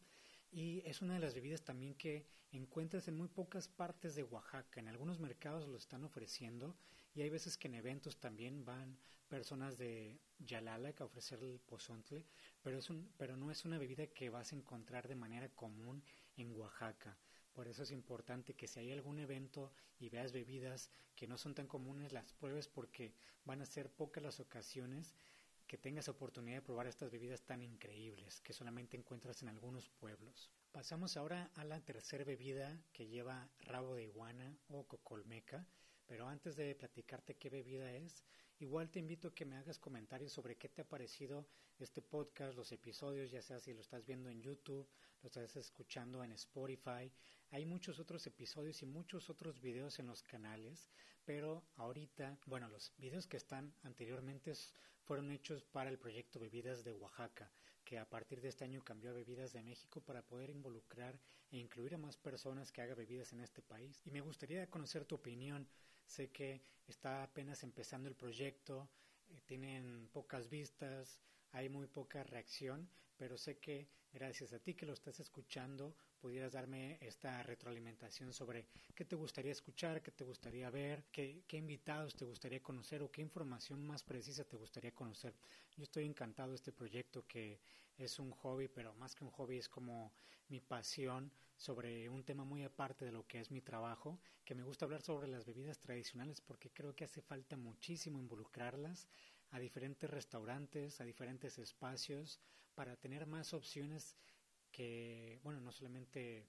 Y 0.55 0.83
es 0.85 1.01
una 1.01 1.15
de 1.15 1.19
las 1.19 1.33
bebidas 1.33 1.63
también 1.63 1.95
que 1.95 2.27
encuentras 2.51 3.07
en 3.07 3.17
muy 3.17 3.27
pocas 3.27 3.67
partes 3.67 4.13
de 4.13 4.21
Oaxaca. 4.21 4.79
En 4.79 4.87
algunos 4.87 5.19
mercados 5.19 5.67
lo 5.67 5.77
están 5.77 6.03
ofreciendo 6.03 6.77
y 7.15 7.23
hay 7.23 7.31
veces 7.31 7.57
que 7.57 7.67
en 7.67 7.73
eventos 7.73 8.19
también 8.19 8.63
van 8.63 8.99
personas 9.27 9.79
de 9.79 10.19
Yalala 10.37 10.93
a 10.99 11.05
ofrecer 11.05 11.43
el 11.43 11.59
pozontle, 11.59 12.23
pero, 12.61 12.77
es 12.77 12.91
un, 12.91 13.11
pero 13.17 13.35
no 13.35 13.49
es 13.49 13.65
una 13.65 13.79
bebida 13.79 14.05
que 14.05 14.29
vas 14.29 14.53
a 14.53 14.55
encontrar 14.55 15.07
de 15.07 15.15
manera 15.15 15.49
común 15.49 16.03
en 16.37 16.55
Oaxaca. 16.55 17.17
Por 17.53 17.67
eso 17.67 17.81
es 17.81 17.89
importante 17.89 18.53
que 18.53 18.67
si 18.67 18.79
hay 18.79 18.91
algún 18.91 19.17
evento 19.17 19.73
y 19.99 20.09
veas 20.09 20.33
bebidas 20.33 20.91
que 21.15 21.27
no 21.27 21.39
son 21.39 21.55
tan 21.55 21.65
comunes, 21.65 22.13
las 22.13 22.31
pruebes 22.31 22.67
porque 22.67 23.15
van 23.43 23.61
a 23.61 23.65
ser 23.65 23.89
pocas 23.89 24.21
las 24.21 24.39
ocasiones 24.39 25.15
que 25.73 25.79
tengas 25.79 26.07
oportunidad 26.07 26.57
de 26.57 26.61
probar 26.61 26.85
estas 26.85 27.09
bebidas 27.09 27.41
tan 27.41 27.63
increíbles 27.63 28.41
que 28.41 28.53
solamente 28.53 28.95
encuentras 28.95 29.41
en 29.41 29.49
algunos 29.49 29.89
pueblos. 29.89 30.51
Pasamos 30.71 31.17
ahora 31.17 31.49
a 31.55 31.63
la 31.63 31.79
tercera 31.79 32.23
bebida 32.23 32.79
que 32.91 33.07
lleva 33.07 33.49
rabo 33.61 33.95
de 33.95 34.03
iguana 34.03 34.55
o 34.67 34.83
cocolmeca 34.83 35.65
pero 36.05 36.27
antes 36.27 36.55
de 36.55 36.75
platicarte 36.75 37.37
qué 37.37 37.49
bebida 37.49 37.91
es, 37.91 38.23
igual 38.59 38.91
te 38.91 38.99
invito 38.99 39.29
a 39.29 39.33
que 39.33 39.45
me 39.45 39.55
hagas 39.55 39.79
comentarios 39.79 40.31
sobre 40.31 40.57
qué 40.57 40.69
te 40.69 40.81
ha 40.81 40.87
parecido 40.87 41.47
este 41.79 42.03
podcast, 42.03 42.55
los 42.55 42.71
episodios, 42.71 43.31
ya 43.31 43.41
sea 43.41 43.59
si 43.59 43.73
lo 43.73 43.81
estás 43.81 44.05
viendo 44.05 44.29
en 44.29 44.41
YouTube, 44.41 44.87
lo 45.21 45.27
estás 45.27 45.55
escuchando 45.55 46.23
en 46.23 46.33
Spotify. 46.33 47.11
Hay 47.49 47.65
muchos 47.65 47.99
otros 47.99 48.27
episodios 48.27 48.81
y 48.83 48.85
muchos 48.85 49.29
otros 49.29 49.59
videos 49.59 49.97
en 49.99 50.07
los 50.07 50.21
canales, 50.21 50.89
pero 51.25 51.63
ahorita, 51.77 52.37
bueno, 52.45 52.67
los 52.67 52.93
videos 52.97 53.25
que 53.27 53.37
están 53.37 53.73
anteriormente 53.83 54.53
fueron 55.03 55.31
hechos 55.31 55.63
para 55.63 55.89
el 55.89 55.97
proyecto 55.97 56.39
Bebidas 56.39 56.83
de 56.83 56.93
Oaxaca, 56.93 57.51
que 57.83 57.99
a 57.99 58.09
partir 58.09 58.41
de 58.41 58.49
este 58.49 58.65
año 58.65 58.83
cambió 58.83 59.11
a 59.11 59.13
Bebidas 59.13 59.53
de 59.53 59.61
México 59.61 60.01
para 60.01 60.21
poder 60.21 60.49
involucrar 60.49 61.19
e 61.51 61.57
incluir 61.57 61.95
a 61.95 61.97
más 61.97 62.17
personas 62.17 62.71
que 62.71 62.81
hagan 62.81 62.97
bebidas 62.97 63.33
en 63.33 63.41
este 63.41 63.61
país. 63.61 64.01
Y 64.05 64.11
me 64.11 64.21
gustaría 64.21 64.69
conocer 64.69 65.05
tu 65.05 65.15
opinión 65.15 65.67
Sé 66.05 66.31
que 66.31 66.61
está 66.87 67.23
apenas 67.23 67.63
empezando 67.63 68.09
el 68.09 68.15
proyecto, 68.15 68.89
eh, 69.29 69.41
tienen 69.45 70.09
pocas 70.11 70.49
vistas, 70.49 71.19
hay 71.53 71.69
muy 71.69 71.87
poca 71.87 72.23
reacción, 72.23 72.89
pero 73.15 73.37
sé 73.37 73.57
que 73.57 73.87
gracias 74.11 74.53
a 74.53 74.59
ti 74.59 74.73
que 74.73 74.85
lo 74.85 74.93
estás 74.93 75.19
escuchando 75.19 75.95
pudieras 76.19 76.53
darme 76.53 76.97
esta 77.01 77.43
retroalimentación 77.43 78.33
sobre 78.33 78.67
qué 78.95 79.05
te 79.05 79.15
gustaría 79.15 79.51
escuchar, 79.51 80.01
qué 80.01 80.11
te 80.11 80.23
gustaría 80.23 80.69
ver, 80.69 81.05
qué, 81.11 81.43
invitados 81.51 82.15
te 82.15 82.25
gustaría 82.25 82.61
conocer 82.61 83.03
o 83.03 83.11
qué 83.11 83.21
información 83.21 83.85
más 83.85 84.03
precisa 84.03 84.43
te 84.43 84.57
gustaría 84.57 84.93
conocer. 84.93 85.35
Yo 85.77 85.83
estoy 85.83 86.05
encantado 86.05 86.49
de 86.49 86.55
este 86.55 86.71
proyecto 86.71 87.25
que 87.27 87.59
es 87.97 88.17
un 88.19 88.31
hobby, 88.31 88.67
pero 88.67 88.93
más 88.95 89.15
que 89.15 89.23
un 89.23 89.31
hobby 89.31 89.57
es 89.57 89.69
como 89.69 90.11
mi 90.49 90.59
pasión 90.59 91.31
sobre 91.55 92.09
un 92.09 92.23
tema 92.23 92.43
muy 92.43 92.63
aparte 92.63 93.05
de 93.05 93.11
lo 93.11 93.27
que 93.27 93.39
es 93.39 93.51
mi 93.51 93.61
trabajo, 93.61 94.19
que 94.43 94.55
me 94.55 94.63
gusta 94.63 94.85
hablar 94.85 95.01
sobre 95.01 95.27
las 95.27 95.45
bebidas 95.45 95.79
tradicionales 95.79 96.41
porque 96.41 96.71
creo 96.71 96.95
que 96.95 97.05
hace 97.05 97.21
falta 97.21 97.55
muchísimo 97.57 98.19
involucrarlas 98.19 99.07
a 99.53 99.59
diferentes 99.59 100.09
restaurantes, 100.09 100.99
a 100.99 101.05
diferentes 101.05 101.59
espacios, 101.59 102.39
para 102.73 102.95
tener 102.95 103.27
más 103.27 103.53
opciones 103.53 104.15
que, 104.71 105.39
bueno, 105.43 105.61
no 105.61 105.71
solamente 105.71 106.47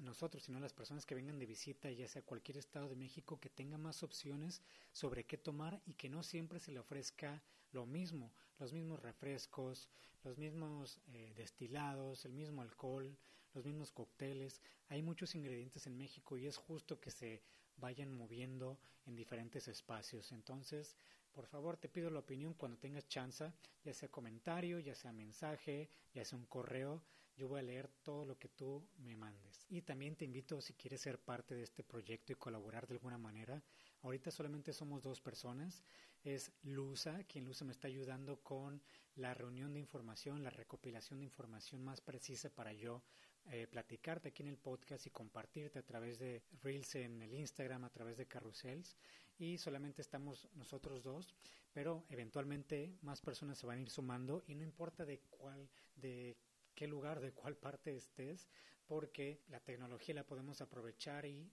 nosotros, 0.00 0.44
sino 0.44 0.60
las 0.60 0.72
personas 0.72 1.04
que 1.04 1.16
vengan 1.16 1.40
de 1.40 1.46
visita, 1.46 1.90
ya 1.90 2.06
sea 2.06 2.22
cualquier 2.22 2.58
estado 2.58 2.88
de 2.88 2.94
México, 2.94 3.40
que 3.40 3.50
tenga 3.50 3.78
más 3.78 4.04
opciones 4.04 4.62
sobre 4.92 5.24
qué 5.24 5.36
tomar 5.36 5.82
y 5.86 5.94
que 5.94 6.08
no 6.08 6.22
siempre 6.22 6.60
se 6.60 6.70
le 6.70 6.78
ofrezca 6.78 7.42
lo 7.72 7.84
mismo, 7.84 8.32
los 8.60 8.72
mismos 8.72 9.00
refrescos, 9.00 9.88
los 10.22 10.38
mismos 10.38 11.00
eh, 11.08 11.34
destilados, 11.36 12.24
el 12.26 12.32
mismo 12.32 12.62
alcohol, 12.62 13.18
los 13.54 13.64
mismos 13.64 13.90
cócteles. 13.90 14.60
Hay 14.88 15.02
muchos 15.02 15.34
ingredientes 15.34 15.88
en 15.88 15.96
México 15.96 16.38
y 16.38 16.46
es 16.46 16.56
justo 16.56 17.00
que 17.00 17.10
se 17.10 17.42
vayan 17.76 18.12
moviendo 18.12 18.78
en 19.04 19.16
diferentes 19.16 19.66
espacios. 19.66 20.30
Entonces, 20.30 20.96
por 21.36 21.46
favor, 21.46 21.76
te 21.76 21.90
pido 21.90 22.08
la 22.08 22.20
opinión 22.20 22.54
cuando 22.54 22.78
tengas 22.78 23.06
chance, 23.08 23.52
ya 23.84 23.92
sea 23.92 24.08
comentario, 24.08 24.78
ya 24.78 24.94
sea 24.94 25.12
mensaje, 25.12 25.90
ya 26.14 26.24
sea 26.24 26.38
un 26.38 26.46
correo. 26.46 27.02
Yo 27.36 27.46
voy 27.46 27.60
a 27.60 27.62
leer 27.62 27.88
todo 28.02 28.24
lo 28.24 28.38
que 28.38 28.48
tú 28.48 28.88
me 28.96 29.14
mandes. 29.16 29.66
Y 29.68 29.82
también 29.82 30.16
te 30.16 30.24
invito, 30.24 30.62
si 30.62 30.72
quieres 30.72 31.02
ser 31.02 31.18
parte 31.18 31.54
de 31.54 31.62
este 31.64 31.84
proyecto 31.84 32.32
y 32.32 32.36
colaborar 32.36 32.86
de 32.86 32.94
alguna 32.94 33.18
manera, 33.18 33.62
ahorita 34.00 34.30
solamente 34.30 34.72
somos 34.72 35.02
dos 35.02 35.20
personas. 35.20 35.82
Es 36.24 36.52
Lusa, 36.62 37.22
quien 37.24 37.44
Lusa 37.44 37.66
me 37.66 37.72
está 37.72 37.86
ayudando 37.86 38.38
con 38.42 38.80
la 39.16 39.34
reunión 39.34 39.74
de 39.74 39.80
información, 39.80 40.42
la 40.42 40.48
recopilación 40.48 41.18
de 41.18 41.26
información 41.26 41.84
más 41.84 42.00
precisa 42.00 42.48
para 42.48 42.72
yo 42.72 43.02
eh, 43.50 43.66
platicarte 43.66 44.30
aquí 44.30 44.42
en 44.42 44.48
el 44.48 44.56
podcast 44.56 45.06
y 45.06 45.10
compartirte 45.10 45.78
a 45.78 45.84
través 45.84 46.18
de 46.18 46.42
Reels 46.62 46.94
en 46.94 47.20
el 47.20 47.34
Instagram, 47.34 47.84
a 47.84 47.90
través 47.90 48.16
de 48.16 48.26
carrusels. 48.26 48.96
Y 49.38 49.58
solamente 49.58 50.00
estamos 50.00 50.48
nosotros 50.54 51.02
dos, 51.02 51.34
pero 51.72 52.04
eventualmente 52.08 52.96
más 53.02 53.20
personas 53.20 53.58
se 53.58 53.66
van 53.66 53.78
a 53.78 53.82
ir 53.82 53.90
sumando 53.90 54.42
y 54.46 54.54
no 54.54 54.62
importa 54.62 55.04
de 55.04 55.20
cuál, 55.30 55.68
de 55.94 56.36
qué 56.74 56.86
lugar, 56.86 57.20
de 57.20 57.32
cuál 57.32 57.56
parte 57.56 57.94
estés, 57.96 58.48
porque 58.86 59.42
la 59.48 59.60
tecnología 59.60 60.14
la 60.14 60.26
podemos 60.26 60.60
aprovechar 60.60 61.26
y 61.26 61.52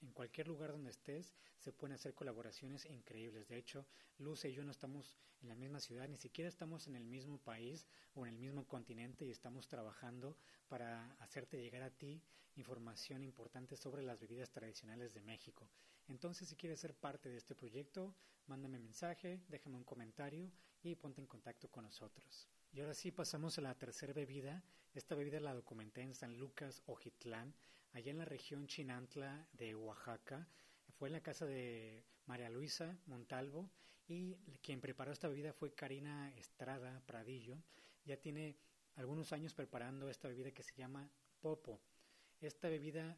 en 0.00 0.12
cualquier 0.12 0.48
lugar 0.48 0.70
donde 0.70 0.90
estés 0.90 1.34
se 1.58 1.72
pueden 1.72 1.94
hacer 1.94 2.14
colaboraciones 2.14 2.84
increíbles. 2.86 3.48
De 3.48 3.56
hecho, 3.56 3.86
Luz 4.18 4.44
y 4.44 4.52
yo 4.52 4.62
no 4.62 4.70
estamos 4.70 5.18
en 5.42 5.48
la 5.48 5.54
misma 5.54 5.80
ciudad, 5.80 6.08
ni 6.08 6.16
siquiera 6.16 6.48
estamos 6.48 6.86
en 6.86 6.96
el 6.96 7.04
mismo 7.04 7.38
país 7.38 7.86
o 8.14 8.26
en 8.26 8.34
el 8.34 8.38
mismo 8.38 8.66
continente 8.66 9.24
y 9.24 9.30
estamos 9.30 9.66
trabajando 9.66 10.36
para 10.68 11.12
hacerte 11.14 11.60
llegar 11.60 11.82
a 11.82 11.90
ti 11.90 12.22
información 12.56 13.24
importante 13.24 13.76
sobre 13.76 14.02
las 14.02 14.20
bebidas 14.20 14.50
tradicionales 14.50 15.12
de 15.14 15.22
México. 15.22 15.68
Entonces, 16.08 16.48
si 16.48 16.56
quieres 16.56 16.80
ser 16.80 16.94
parte 16.94 17.28
de 17.28 17.36
este 17.36 17.54
proyecto, 17.54 18.14
mándame 18.46 18.78
mensaje, 18.78 19.42
déjame 19.48 19.76
un 19.76 19.84
comentario 19.84 20.50
y 20.82 20.94
ponte 20.96 21.20
en 21.20 21.26
contacto 21.26 21.70
con 21.70 21.84
nosotros. 21.84 22.48
Y 22.72 22.80
ahora 22.80 22.94
sí 22.94 23.10
pasamos 23.10 23.56
a 23.58 23.62
la 23.62 23.74
tercera 23.74 24.12
bebida. 24.12 24.62
Esta 24.92 25.14
bebida 25.14 25.40
la 25.40 25.54
documenté 25.54 26.02
en 26.02 26.14
San 26.14 26.36
Lucas, 26.36 26.82
Ojitlán, 26.86 27.54
allá 27.92 28.10
en 28.10 28.18
la 28.18 28.24
región 28.24 28.66
Chinantla 28.66 29.48
de 29.52 29.74
Oaxaca. 29.74 30.48
Fue 30.98 31.08
en 31.08 31.14
la 31.14 31.22
casa 31.22 31.46
de 31.46 32.04
María 32.26 32.50
Luisa 32.50 32.98
Montalvo 33.06 33.70
y 34.06 34.36
quien 34.62 34.80
preparó 34.80 35.12
esta 35.12 35.28
bebida 35.28 35.52
fue 35.52 35.74
Karina 35.74 36.32
Estrada 36.36 37.02
Pradillo. 37.06 37.62
Ya 38.04 38.16
tiene 38.16 38.58
algunos 38.96 39.32
años 39.32 39.54
preparando 39.54 40.08
esta 40.10 40.28
bebida 40.28 40.52
que 40.52 40.62
se 40.62 40.74
llama 40.74 41.10
Popo. 41.40 41.80
Esta 42.40 42.68
bebida, 42.68 43.16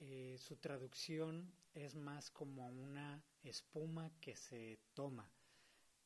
eh, 0.00 0.36
su 0.38 0.56
traducción 0.56 1.52
es 1.74 1.94
más 1.94 2.30
como 2.30 2.68
una 2.68 3.22
espuma 3.42 4.10
que 4.20 4.36
se 4.36 4.78
toma. 4.94 5.30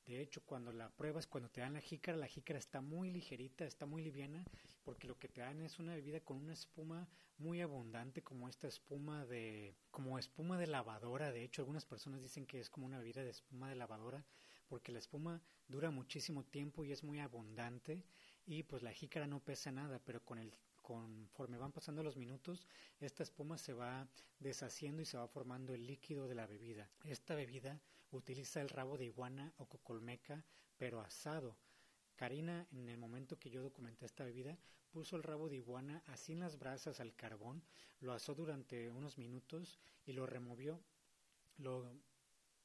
De 0.07 0.21
hecho, 0.21 0.43
cuando 0.45 0.73
la 0.73 0.91
pruebas, 0.91 1.27
cuando 1.27 1.49
te 1.51 1.61
dan 1.61 1.75
la 1.75 1.81
jícara, 1.81 2.19
la 2.19 2.27
jícara 2.27 2.59
está 2.59 2.81
muy 2.81 3.11
ligerita, 3.11 3.65
está 3.65 3.87
muy 3.87 4.03
liviana, 4.03 4.45
porque 4.83 5.07
lo 5.07 5.19
que 5.19 5.29
te 5.29 5.43
dan 5.43 5.63
es 5.63 5.79
una 5.79 5.95
bebida 5.95 6.21
con 6.21 6.39
una 6.39 6.55
espuma 6.55 7.09
muy 7.39 7.61
abundante, 7.61 8.23
como 8.23 8.49
esta 8.49 8.67
espuma 8.67 9.25
de, 9.27 9.77
como 9.91 10.19
espuma 10.19 10.59
de 10.59 10.67
lavadora. 10.67 11.31
De 11.31 11.45
hecho, 11.45 11.63
algunas 11.63 11.85
personas 11.85 12.23
dicen 12.23 12.47
que 12.47 12.59
es 12.59 12.69
como 12.69 12.87
una 12.87 12.99
bebida 12.99 13.23
de 13.23 13.31
espuma 13.31 13.69
de 13.69 13.77
lavadora, 13.77 14.25
porque 14.69 14.91
la 14.91 14.99
espuma 14.99 15.41
dura 15.69 15.91
muchísimo 15.91 16.45
tiempo 16.45 16.85
y 16.85 16.93
es 16.93 17.05
muy 17.05 17.21
abundante, 17.21 18.03
y 18.45 18.65
pues 18.65 18.83
la 18.83 18.93
jícara 18.93 19.29
no 19.29 19.39
pesa 19.39 19.71
nada, 19.71 20.01
pero 20.05 20.25
con 20.25 20.39
el 20.39 20.53
conforme 20.83 21.57
van 21.57 21.73
pasando 21.73 22.03
los 22.03 22.17
minutos, 22.17 22.67
esta 23.01 23.23
espuma 23.23 23.57
se 23.57 23.73
va 23.73 24.07
deshaciendo 24.39 25.01
y 25.01 25.07
se 25.07 25.17
va 25.17 25.29
formando 25.29 25.75
el 25.75 25.87
líquido 25.87 26.29
de 26.29 26.35
la 26.35 26.47
bebida. 26.47 26.91
Esta 27.05 27.35
bebida 27.35 27.81
utiliza 28.11 28.61
el 28.61 28.69
rabo 28.69 28.99
de 28.99 29.07
iguana 29.07 29.53
o 29.59 29.67
cocolmeca, 29.67 30.45
pero 30.77 31.01
asado. 31.01 31.57
Karina, 32.17 32.67
en 32.73 32.89
el 32.89 32.99
momento 32.99 33.39
que 33.39 33.51
yo 33.51 33.63
documenté 33.63 34.07
esta 34.07 34.25
bebida, 34.25 34.59
puso 34.91 35.17
el 35.17 35.23
rabo 35.23 35.49
de 35.49 35.57
iguana 35.57 36.03
así 36.07 36.33
en 36.33 36.41
las 36.41 36.59
brasas 36.59 37.01
al 37.01 37.15
carbón, 37.15 37.63
lo 38.01 38.13
asó 38.13 38.35
durante 38.35 38.91
unos 38.91 39.17
minutos 39.17 39.81
y 40.05 40.13
lo 40.13 40.27
removió, 40.27 40.81
lo 41.57 41.91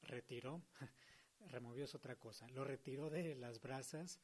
retiró, 0.02 0.62
removió 1.46 1.84
es 1.84 1.94
otra 1.94 2.16
cosa, 2.16 2.46
lo 2.48 2.64
retiró 2.64 3.08
de 3.08 3.34
las 3.34 3.60
brasas 3.60 4.20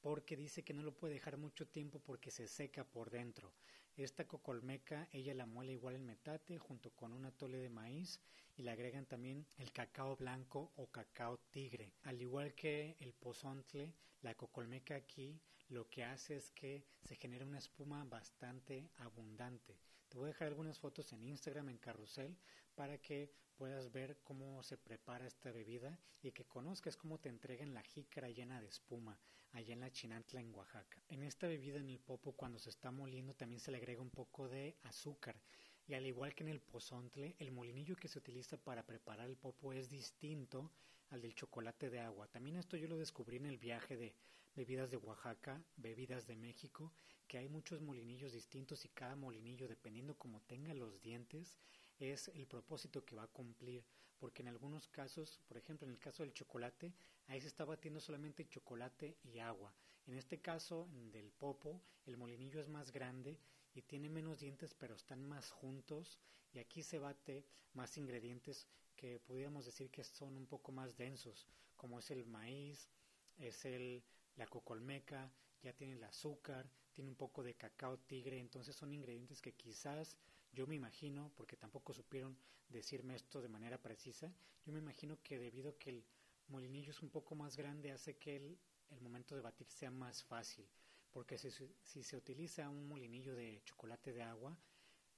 porque 0.00 0.36
dice 0.36 0.62
que 0.62 0.72
no 0.72 0.82
lo 0.82 0.96
puede 0.96 1.14
dejar 1.14 1.36
mucho 1.36 1.66
tiempo 1.66 2.00
porque 2.00 2.30
se 2.30 2.48
seca 2.48 2.84
por 2.84 3.10
dentro. 3.10 3.52
Esta 3.96 4.26
cocolmeca 4.26 5.08
ella 5.12 5.34
la 5.34 5.46
muele 5.46 5.72
igual 5.72 5.96
en 5.96 6.06
metate 6.06 6.58
junto 6.58 6.90
con 6.90 7.12
un 7.12 7.26
atole 7.26 7.58
de 7.58 7.68
maíz 7.68 8.20
y 8.56 8.62
le 8.62 8.70
agregan 8.70 9.06
también 9.06 9.46
el 9.58 9.72
cacao 9.72 10.16
blanco 10.16 10.72
o 10.76 10.86
cacao 10.86 11.38
tigre. 11.50 11.92
Al 12.02 12.20
igual 12.20 12.54
que 12.54 12.96
el 13.00 13.12
pozontle, 13.12 13.92
la 14.22 14.34
cocolmeca 14.34 14.94
aquí 14.94 15.40
lo 15.68 15.88
que 15.88 16.04
hace 16.04 16.36
es 16.36 16.50
que 16.50 16.84
se 17.00 17.16
genera 17.16 17.46
una 17.46 17.58
espuma 17.58 18.04
bastante 18.04 18.90
abundante. 18.96 19.78
Te 20.10 20.18
voy 20.18 20.24
a 20.24 20.32
dejar 20.32 20.48
algunas 20.48 20.76
fotos 20.76 21.12
en 21.12 21.22
Instagram 21.22 21.68
en 21.68 21.78
carrusel 21.78 22.36
para 22.74 22.98
que 22.98 23.32
puedas 23.54 23.92
ver 23.92 24.18
cómo 24.24 24.60
se 24.64 24.76
prepara 24.76 25.24
esta 25.24 25.52
bebida 25.52 25.96
y 26.20 26.32
que 26.32 26.46
conozcas 26.46 26.96
cómo 26.96 27.20
te 27.20 27.28
entregan 27.28 27.72
la 27.72 27.82
jícara 27.82 28.28
llena 28.28 28.60
de 28.60 28.66
espuma 28.66 29.16
allá 29.52 29.72
en 29.72 29.78
la 29.78 29.92
Chinantla 29.92 30.40
en 30.40 30.52
Oaxaca. 30.52 31.00
En 31.06 31.22
esta 31.22 31.46
bebida 31.46 31.78
en 31.78 31.88
el 31.88 32.00
popo 32.00 32.32
cuando 32.32 32.58
se 32.58 32.70
está 32.70 32.90
moliendo 32.90 33.34
también 33.34 33.60
se 33.60 33.70
le 33.70 33.76
agrega 33.76 34.02
un 34.02 34.10
poco 34.10 34.48
de 34.48 34.76
azúcar 34.82 35.40
y 35.86 35.94
al 35.94 36.04
igual 36.04 36.34
que 36.34 36.42
en 36.42 36.50
el 36.50 36.60
pozontle, 36.60 37.36
el 37.38 37.52
molinillo 37.52 37.94
que 37.94 38.08
se 38.08 38.18
utiliza 38.18 38.56
para 38.56 38.84
preparar 38.84 39.28
el 39.28 39.36
popo 39.36 39.72
es 39.72 39.88
distinto 39.88 40.72
al 41.10 41.22
del 41.22 41.36
chocolate 41.36 41.88
de 41.88 42.00
agua. 42.00 42.26
También 42.26 42.56
esto 42.56 42.76
yo 42.76 42.88
lo 42.88 42.98
descubrí 42.98 43.36
en 43.36 43.46
el 43.46 43.58
viaje 43.58 43.96
de 43.96 44.16
bebidas 44.60 44.90
de 44.90 44.98
Oaxaca, 44.98 45.64
bebidas 45.78 46.26
de 46.26 46.36
México, 46.36 46.92
que 47.26 47.38
hay 47.38 47.48
muchos 47.48 47.80
molinillos 47.80 48.34
distintos 48.34 48.84
y 48.84 48.90
cada 48.90 49.16
molinillo, 49.16 49.66
dependiendo 49.66 50.18
como 50.18 50.42
tenga 50.42 50.74
los 50.74 51.00
dientes, 51.00 51.56
es 51.98 52.28
el 52.28 52.46
propósito 52.46 53.02
que 53.02 53.16
va 53.16 53.22
a 53.22 53.28
cumplir, 53.38 53.82
porque 54.18 54.42
en 54.42 54.48
algunos 54.48 54.86
casos, 54.88 55.40
por 55.48 55.56
ejemplo 55.56 55.86
en 55.86 55.94
el 55.94 55.98
caso 55.98 56.22
del 56.22 56.34
chocolate, 56.34 56.92
ahí 57.28 57.40
se 57.40 57.46
está 57.46 57.64
batiendo 57.64 58.00
solamente 58.00 58.50
chocolate 58.50 59.16
y 59.24 59.38
agua. 59.38 59.72
En 60.06 60.14
este 60.14 60.42
caso 60.42 60.90
del 61.10 61.30
popo, 61.32 61.80
el 62.04 62.18
molinillo 62.18 62.60
es 62.60 62.68
más 62.68 62.92
grande 62.92 63.38
y 63.74 63.80
tiene 63.80 64.10
menos 64.10 64.40
dientes, 64.40 64.74
pero 64.74 64.94
están 64.94 65.24
más 65.24 65.50
juntos 65.50 66.18
y 66.52 66.58
aquí 66.58 66.82
se 66.82 66.98
bate 66.98 67.46
más 67.72 67.96
ingredientes 67.96 68.66
que 68.94 69.20
pudiéramos 69.20 69.64
decir 69.64 69.88
que 69.90 70.04
son 70.04 70.36
un 70.36 70.46
poco 70.46 70.70
más 70.70 70.98
densos, 70.98 71.48
como 71.78 71.98
es 71.98 72.10
el 72.10 72.26
maíz, 72.26 72.90
es 73.38 73.64
el 73.64 74.04
la 74.36 74.46
cocolmeca, 74.46 75.32
ya 75.62 75.72
tiene 75.72 75.94
el 75.94 76.04
azúcar, 76.04 76.70
tiene 76.92 77.10
un 77.10 77.16
poco 77.16 77.42
de 77.42 77.54
cacao 77.54 77.98
tigre, 77.98 78.38
entonces 78.38 78.74
son 78.74 78.92
ingredientes 78.92 79.40
que 79.40 79.54
quizás 79.54 80.16
yo 80.52 80.66
me 80.66 80.74
imagino, 80.74 81.32
porque 81.36 81.56
tampoco 81.56 81.92
supieron 81.92 82.36
decirme 82.68 83.14
esto 83.14 83.40
de 83.40 83.48
manera 83.48 83.78
precisa, 83.78 84.32
yo 84.64 84.72
me 84.72 84.78
imagino 84.78 85.18
que 85.22 85.38
debido 85.38 85.70
a 85.70 85.78
que 85.78 85.90
el 85.90 86.04
molinillo 86.48 86.90
es 86.90 87.02
un 87.02 87.10
poco 87.10 87.34
más 87.34 87.56
grande 87.56 87.92
hace 87.92 88.16
que 88.16 88.36
el, 88.36 88.58
el 88.90 89.00
momento 89.00 89.34
de 89.34 89.42
batir 89.42 89.68
sea 89.68 89.90
más 89.90 90.22
fácil, 90.22 90.66
porque 91.10 91.38
si, 91.38 91.50
si, 91.82 92.02
se 92.02 92.16
utiliza 92.16 92.68
un 92.68 92.88
molinillo 92.88 93.34
de 93.34 93.62
chocolate 93.64 94.12
de 94.12 94.22
agua, 94.22 94.56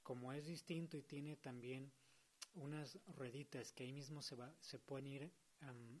como 0.01 0.33
es 0.33 0.45
distinto 0.45 0.97
y 0.97 1.03
tiene 1.03 1.37
también 1.37 1.91
unas 2.55 2.99
rueditas 3.15 3.71
que 3.71 3.83
ahí 3.83 3.93
mismo 3.93 4.21
se, 4.21 4.35
va, 4.35 4.53
se 4.59 4.79
pueden 4.79 5.07
ir 5.07 5.31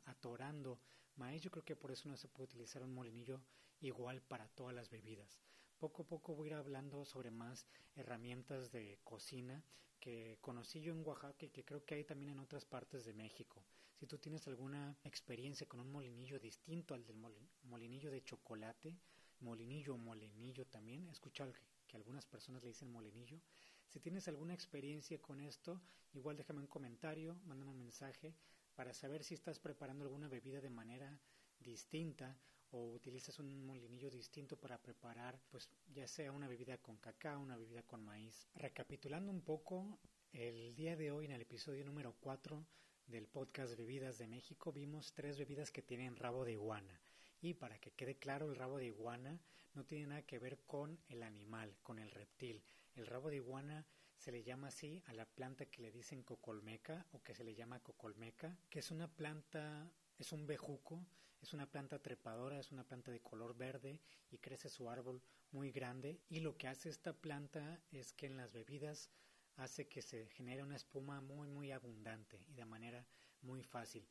atorando 0.05 0.79
maíz, 1.17 1.41
yo 1.41 1.51
creo 1.51 1.65
que 1.65 1.75
por 1.75 1.91
eso 1.91 2.09
no 2.09 2.17
se 2.17 2.27
puede 2.27 2.45
utilizar 2.45 2.83
un 2.83 2.93
molinillo 2.93 3.41
igual 3.81 4.21
para 4.21 4.47
todas 4.49 4.73
las 4.73 4.89
bebidas 4.89 5.41
poco 5.83 6.03
a 6.03 6.07
poco 6.07 6.33
voy 6.33 6.47
a 6.47 6.51
ir 6.51 6.53
hablando 6.53 7.03
sobre 7.03 7.29
más 7.29 7.67
herramientas 7.97 8.71
de 8.71 8.99
cocina 9.03 9.61
que 9.99 10.37
conocí 10.39 10.79
yo 10.79 10.93
en 10.93 11.05
Oaxaca 11.05 11.45
y 11.45 11.49
que 11.49 11.65
creo 11.65 11.83
que 11.83 11.95
hay 11.95 12.05
también 12.05 12.31
en 12.31 12.39
otras 12.39 12.63
partes 12.63 13.03
de 13.03 13.13
México. 13.13 13.65
Si 13.99 14.07
tú 14.07 14.17
tienes 14.17 14.47
alguna 14.47 14.97
experiencia 15.03 15.67
con 15.67 15.81
un 15.81 15.91
molinillo 15.91 16.39
distinto 16.39 16.93
al 16.93 17.05
del 17.05 17.17
molinillo 17.63 18.11
de 18.11 18.23
chocolate, 18.23 18.97
molinillo 19.41 19.97
molinillo 19.97 20.65
también, 20.67 21.05
he 21.09 21.11
escuchado 21.11 21.51
que 21.85 21.97
algunas 21.97 22.25
personas 22.25 22.63
le 22.63 22.69
dicen 22.69 22.89
molinillo. 22.89 23.41
Si 23.89 23.99
tienes 23.99 24.29
alguna 24.29 24.53
experiencia 24.53 25.21
con 25.21 25.41
esto, 25.41 25.81
igual 26.13 26.37
déjame 26.37 26.61
un 26.61 26.67
comentario, 26.67 27.35
mándame 27.43 27.71
un 27.71 27.79
mensaje 27.79 28.33
para 28.75 28.93
saber 28.93 29.23
si 29.23 29.33
estás 29.33 29.59
preparando 29.59 30.03
alguna 30.03 30.27
bebida 30.27 30.61
de 30.61 30.69
manera 30.69 31.19
distinta 31.59 32.37
o 32.71 32.91
utilizas 32.91 33.37
un 33.39 33.65
molinillo 33.65 34.09
distinto 34.09 34.57
para 34.57 34.81
preparar, 34.81 35.39
pues 35.51 35.69
ya 35.93 36.07
sea 36.07 36.31
una 36.31 36.47
bebida 36.47 36.77
con 36.79 36.97
cacao, 36.97 37.39
una 37.39 37.55
bebida 37.55 37.83
con 37.83 38.03
maíz. 38.03 38.47
Recapitulando 38.55 39.31
un 39.31 39.41
poco, 39.41 39.99
el 40.31 40.75
día 40.75 40.95
de 40.95 41.11
hoy 41.11 41.25
en 41.25 41.31
el 41.31 41.41
episodio 41.41 41.85
número 41.85 42.15
4 42.19 42.65
del 43.05 43.27
podcast 43.27 43.77
Bebidas 43.77 44.17
de 44.17 44.27
México 44.27 44.71
vimos 44.71 45.13
tres 45.13 45.37
bebidas 45.37 45.71
que 45.71 45.83
tienen 45.83 46.15
rabo 46.15 46.45
de 46.45 46.53
iguana. 46.53 46.99
Y 47.41 47.53
para 47.53 47.77
que 47.77 47.91
quede 47.91 48.15
claro, 48.15 48.49
el 48.49 48.55
rabo 48.55 48.77
de 48.77 48.85
iguana 48.85 49.39
no 49.73 49.85
tiene 49.85 50.07
nada 50.07 50.21
que 50.23 50.39
ver 50.39 50.57
con 50.65 50.99
el 51.09 51.21
animal, 51.21 51.75
con 51.83 51.99
el 51.99 52.09
reptil. 52.09 52.63
El 52.95 53.05
rabo 53.05 53.29
de 53.29 53.35
iguana 53.35 53.85
se 54.23 54.31
le 54.31 54.41
llama 54.41 54.69
así 54.69 55.03
a 55.07 55.13
la 55.13 55.25
planta 55.25 55.65
que 55.65 55.81
le 55.81 55.91
dicen 55.91 56.23
cocolmeca 56.23 57.05
o 57.11 57.21
que 57.21 57.35
se 57.35 57.43
le 57.43 57.55
llama 57.55 57.81
cocolmeca, 57.81 58.57
que 58.69 58.79
es 58.79 58.89
una 58.89 59.09
planta, 59.09 59.91
es 60.17 60.31
un 60.31 60.47
bejuco, 60.47 61.05
es 61.41 61.51
una 61.51 61.69
planta 61.69 62.01
trepadora, 62.01 62.57
es 62.57 62.71
una 62.71 62.85
planta 62.85 63.11
de 63.11 63.19
color 63.19 63.53
verde 63.57 63.99
y 64.31 64.37
crece 64.37 64.69
su 64.69 64.89
árbol 64.89 65.21
muy 65.51 65.73
grande 65.73 66.21
y 66.29 66.39
lo 66.39 66.55
que 66.55 66.69
hace 66.69 66.87
esta 66.87 67.11
planta 67.11 67.81
es 67.91 68.13
que 68.13 68.27
en 68.27 68.37
las 68.37 68.53
bebidas 68.53 69.09
hace 69.57 69.89
que 69.89 70.01
se 70.01 70.29
genere 70.29 70.63
una 70.63 70.77
espuma 70.77 71.19
muy 71.19 71.49
muy 71.49 71.73
abundante 71.73 72.45
y 72.47 72.53
de 72.53 72.63
manera 72.63 73.05
muy 73.41 73.61
fácil. 73.61 74.07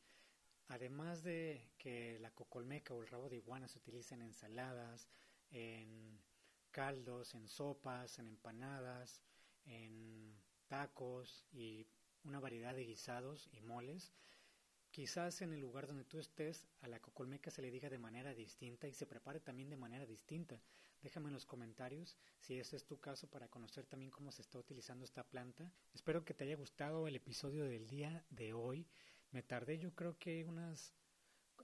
Además 0.67 1.23
de 1.23 1.71
que 1.79 2.19
la 2.19 2.29
cocolmeca 2.29 2.93
o 2.93 3.01
el 3.01 3.07
rabo 3.07 3.29
de 3.29 3.37
iguana 3.37 3.67
se 3.67 3.79
utiliza 3.79 4.13
en 4.13 4.21
ensaladas, 4.21 5.09
en 5.49 6.21
caldos, 6.69 7.33
en 7.33 7.47
sopas, 7.47 8.19
en 8.19 8.27
empanadas, 8.27 9.23
en 9.65 10.35
tacos 10.67 11.45
y 11.51 11.87
una 12.23 12.39
variedad 12.39 12.75
de 12.75 12.85
guisados 12.85 13.49
y 13.51 13.61
moles, 13.61 14.13
Quizás 14.93 15.41
en 15.41 15.51
el 15.53 15.59
lugar 15.59 15.87
donde 15.87 16.03
tú 16.03 16.19
estés 16.19 16.67
a 16.81 16.87
la 16.87 16.99
cocolmeca 16.99 17.49
se 17.49 17.63
le 17.63 17.71
diga 17.71 17.89
de 17.89 17.97
manera 17.97 18.35
distinta 18.35 18.87
y 18.87 18.93
se 18.93 19.07
prepare 19.07 19.39
también 19.39 19.71
de 19.71 19.75
manera 19.75 20.05
distinta. 20.05 20.61
Déjame 21.01 21.29
en 21.29 21.33
los 21.33 21.47
comentarios 21.47 22.15
si 22.37 22.59
ese 22.59 22.75
es 22.75 22.85
tu 22.85 22.99
caso 22.99 23.27
para 23.27 23.47
conocer 23.47 23.87
también 23.87 24.11
cómo 24.11 24.31
se 24.31 24.43
está 24.43 24.59
utilizando 24.59 25.03
esta 25.03 25.23
planta. 25.23 25.73
Espero 25.95 26.23
que 26.23 26.35
te 26.35 26.43
haya 26.43 26.55
gustado 26.55 27.07
el 27.07 27.15
episodio 27.15 27.63
del 27.63 27.87
día 27.87 28.23
de 28.29 28.53
hoy. 28.53 28.85
Me 29.31 29.41
tardé 29.41 29.79
yo 29.79 29.95
creo 29.95 30.19
que 30.19 30.45
unas, 30.45 30.93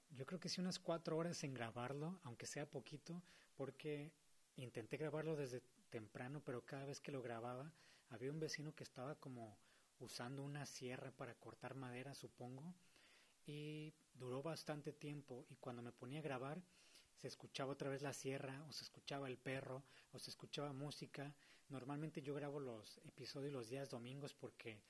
yo 0.10 0.26
creo 0.26 0.40
que 0.40 0.50
sí 0.50 0.60
unas 0.60 0.80
cuatro 0.80 1.16
horas 1.16 1.44
en 1.44 1.54
grabarlo, 1.54 2.20
aunque 2.24 2.48
sea 2.48 2.68
poquito, 2.68 3.22
porque 3.54 4.12
intenté 4.56 4.98
grabarlo 4.98 5.36
desde 5.36 5.62
temprano, 5.92 6.42
pero 6.44 6.66
cada 6.66 6.86
vez 6.86 7.00
que 7.00 7.12
lo 7.12 7.22
grababa 7.22 7.72
había 8.10 8.32
un 8.32 8.40
vecino 8.40 8.76
que 8.76 8.84
estaba 8.84 9.16
como 9.16 9.58
usando 10.00 10.44
una 10.44 10.66
sierra 10.66 11.12
para 11.12 11.36
cortar 11.36 11.76
madera, 11.76 12.14
supongo 12.14 12.74
y 13.46 13.94
duró 14.14 14.44
bastante 14.44 14.94
tiempo 14.94 15.46
y 15.50 15.56
cuando 15.56 15.82
me 15.82 15.92
ponía 15.92 16.20
a 16.20 16.24
grabar 16.24 16.62
se 17.16 17.28
escuchaba 17.28 17.74
otra 17.74 17.90
vez 17.90 18.02
la 18.02 18.14
sierra 18.14 18.64
o 18.70 18.72
se 18.72 18.84
escuchaba 18.84 19.28
el 19.28 19.38
perro 19.38 19.84
o 20.14 20.20
se 20.20 20.30
escuchaba 20.30 20.72
música. 20.72 21.36
Normalmente 21.68 22.22
yo 22.22 22.34
grabo 22.34 22.60
los 22.60 22.98
episodios 23.00 23.52
los 23.52 23.68
días 23.68 23.90
domingos 23.90 24.34
porque 24.34 24.82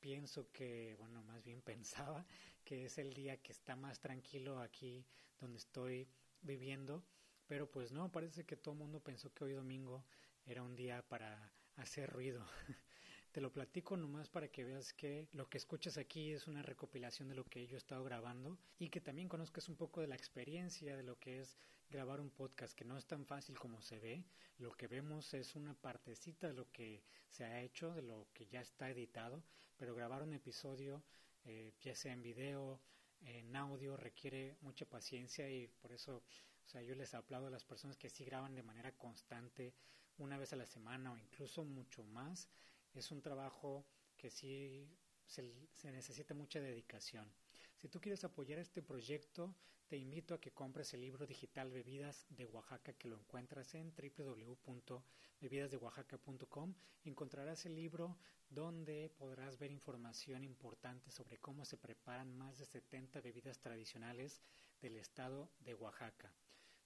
pienso 0.00 0.50
que, 0.50 0.94
bueno, 0.98 1.22
más 1.24 1.42
bien 1.44 1.60
pensaba 1.62 2.24
que 2.64 2.86
es 2.86 2.98
el 2.98 3.12
día 3.12 3.36
que 3.42 3.52
está 3.52 3.76
más 3.76 4.00
tranquilo 4.00 4.60
aquí 4.60 5.04
donde 5.40 5.58
estoy 5.58 6.08
viviendo, 6.40 7.04
pero 7.46 7.70
pues 7.70 7.92
no, 7.92 8.10
parece 8.10 8.44
que 8.44 8.56
todo 8.56 8.72
el 8.72 8.80
mundo 8.80 9.00
pensó 9.00 9.32
que 9.34 9.44
hoy 9.44 9.52
domingo 9.52 10.06
era 10.46 10.62
un 10.62 10.74
día 10.74 11.02
para 11.06 11.52
hacer 11.76 12.10
ruido. 12.10 12.46
Te 13.32 13.40
lo 13.40 13.52
platico 13.52 13.96
nomás 13.96 14.28
para 14.28 14.46
que 14.48 14.62
veas 14.62 14.92
que 14.92 15.28
lo 15.32 15.48
que 15.48 15.58
escuchas 15.58 15.98
aquí 15.98 16.30
es 16.30 16.46
una 16.46 16.62
recopilación 16.62 17.28
de 17.28 17.34
lo 17.34 17.44
que 17.44 17.66
yo 17.66 17.74
he 17.74 17.78
estado 17.78 18.04
grabando 18.04 18.56
y 18.78 18.90
que 18.90 19.00
también 19.00 19.28
conozcas 19.28 19.68
un 19.68 19.74
poco 19.74 20.00
de 20.00 20.06
la 20.06 20.14
experiencia 20.14 20.96
de 20.96 21.02
lo 21.02 21.18
que 21.18 21.40
es 21.40 21.58
grabar 21.90 22.20
un 22.20 22.30
podcast, 22.30 22.74
que 22.74 22.84
no 22.84 22.96
es 22.96 23.06
tan 23.06 23.26
fácil 23.26 23.58
como 23.58 23.82
se 23.82 23.98
ve. 23.98 24.24
Lo 24.58 24.72
que 24.72 24.86
vemos 24.86 25.34
es 25.34 25.56
una 25.56 25.74
partecita 25.74 26.46
de 26.46 26.54
lo 26.54 26.70
que 26.70 27.02
se 27.28 27.44
ha 27.44 27.60
hecho, 27.60 27.92
de 27.92 28.02
lo 28.02 28.28
que 28.32 28.46
ya 28.46 28.60
está 28.60 28.88
editado, 28.90 29.42
pero 29.76 29.96
grabar 29.96 30.22
un 30.22 30.34
episodio, 30.34 31.02
eh, 31.44 31.72
ya 31.80 31.96
sea 31.96 32.12
en 32.12 32.22
video, 32.22 32.80
en 33.20 33.56
audio, 33.56 33.96
requiere 33.96 34.56
mucha 34.60 34.86
paciencia 34.86 35.50
y 35.50 35.66
por 35.66 35.92
eso, 35.92 36.22
o 36.64 36.68
sea, 36.68 36.82
yo 36.82 36.94
les 36.94 37.14
aplaudo 37.14 37.48
a 37.48 37.50
las 37.50 37.64
personas 37.64 37.96
que 37.96 38.10
sí 38.10 38.24
graban 38.24 38.54
de 38.54 38.62
manera 38.62 38.92
constante, 38.92 39.74
una 40.18 40.38
vez 40.38 40.52
a 40.52 40.56
la 40.56 40.66
semana 40.66 41.12
o 41.12 41.18
incluso 41.18 41.64
mucho 41.64 42.04
más 42.04 42.48
es 42.94 43.10
un 43.10 43.20
trabajo 43.20 43.84
que 44.16 44.30
sí 44.30 44.88
se, 45.26 45.42
necesita 45.84 46.34
mucha 46.34 46.60
dedicación. 46.60 47.28
Si 47.76 47.88
tú 47.88 48.00
quieres 48.00 48.24
apoyar 48.24 48.58
este 48.58 48.82
proyecto, 48.82 49.54
te 49.88 49.96
invito 49.96 50.34
a 50.34 50.40
que 50.40 50.52
compres 50.52 50.92
el 50.94 51.02
libro 51.02 51.26
digital 51.26 51.70
Bebidas 51.70 52.26
de 52.30 52.46
Oaxaca, 52.46 52.94
que 52.94 53.08
lo 53.08 53.18
encuentras 53.18 53.74
en 53.74 53.92
www.bebidasdeoaxaca.com. 53.94 56.74
Encontrarás 57.04 57.66
el 57.66 57.74
libro 57.74 58.16
donde 58.48 59.10
podrás 59.18 59.58
ver 59.58 59.70
información 59.70 60.44
importante 60.44 61.10
sobre 61.10 61.38
cómo 61.38 61.64
se 61.64 61.76
preparan 61.76 62.36
más 62.36 62.58
de 62.58 62.64
70 62.64 63.20
bebidas 63.20 63.58
tradicionales 63.58 64.40
del 64.80 64.96
estado 64.96 65.50
de 65.60 65.74
Oaxaca. 65.74 66.32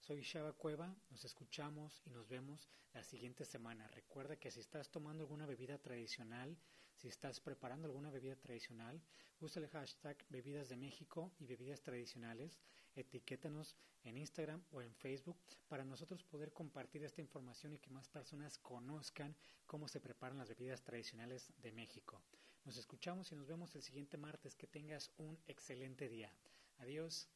Soy 0.08 0.22
Shaba 0.22 0.54
Cueva, 0.54 0.96
nos 1.10 1.22
escuchamos 1.26 2.00
y 2.06 2.08
nos 2.08 2.26
vemos 2.30 2.66
la 2.94 3.02
siguiente 3.02 3.44
semana. 3.44 3.86
Recuerda 3.88 4.36
que 4.36 4.50
si 4.50 4.58
estás 4.58 4.90
tomando 4.90 5.24
alguna 5.24 5.44
bebida 5.44 5.76
tradicional, 5.76 6.56
si 6.94 7.08
estás 7.08 7.40
preparando 7.40 7.88
alguna 7.88 8.10
bebida 8.10 8.34
tradicional, 8.34 9.02
usa 9.38 9.60
el 9.60 9.68
hashtag 9.68 10.16
Bebidas 10.30 10.70
de 10.70 10.78
México 10.78 11.30
y 11.38 11.44
Bebidas 11.44 11.82
Tradicionales, 11.82 12.58
etiquétanos 12.96 13.76
en 14.02 14.16
Instagram 14.16 14.64
o 14.70 14.80
en 14.80 14.94
Facebook 14.94 15.36
para 15.68 15.84
nosotros 15.84 16.24
poder 16.24 16.54
compartir 16.54 17.04
esta 17.04 17.20
información 17.20 17.74
y 17.74 17.78
que 17.78 17.90
más 17.90 18.08
personas 18.08 18.56
conozcan 18.56 19.36
cómo 19.66 19.88
se 19.88 20.00
preparan 20.00 20.38
las 20.38 20.48
bebidas 20.48 20.82
tradicionales 20.82 21.52
de 21.58 21.70
México. 21.72 22.22
Nos 22.64 22.78
escuchamos 22.78 23.30
y 23.32 23.34
nos 23.34 23.46
vemos 23.46 23.74
el 23.74 23.82
siguiente 23.82 24.16
martes. 24.16 24.54
Que 24.54 24.66
tengas 24.66 25.12
un 25.18 25.38
excelente 25.46 26.08
día. 26.08 26.32
Adiós. 26.78 27.28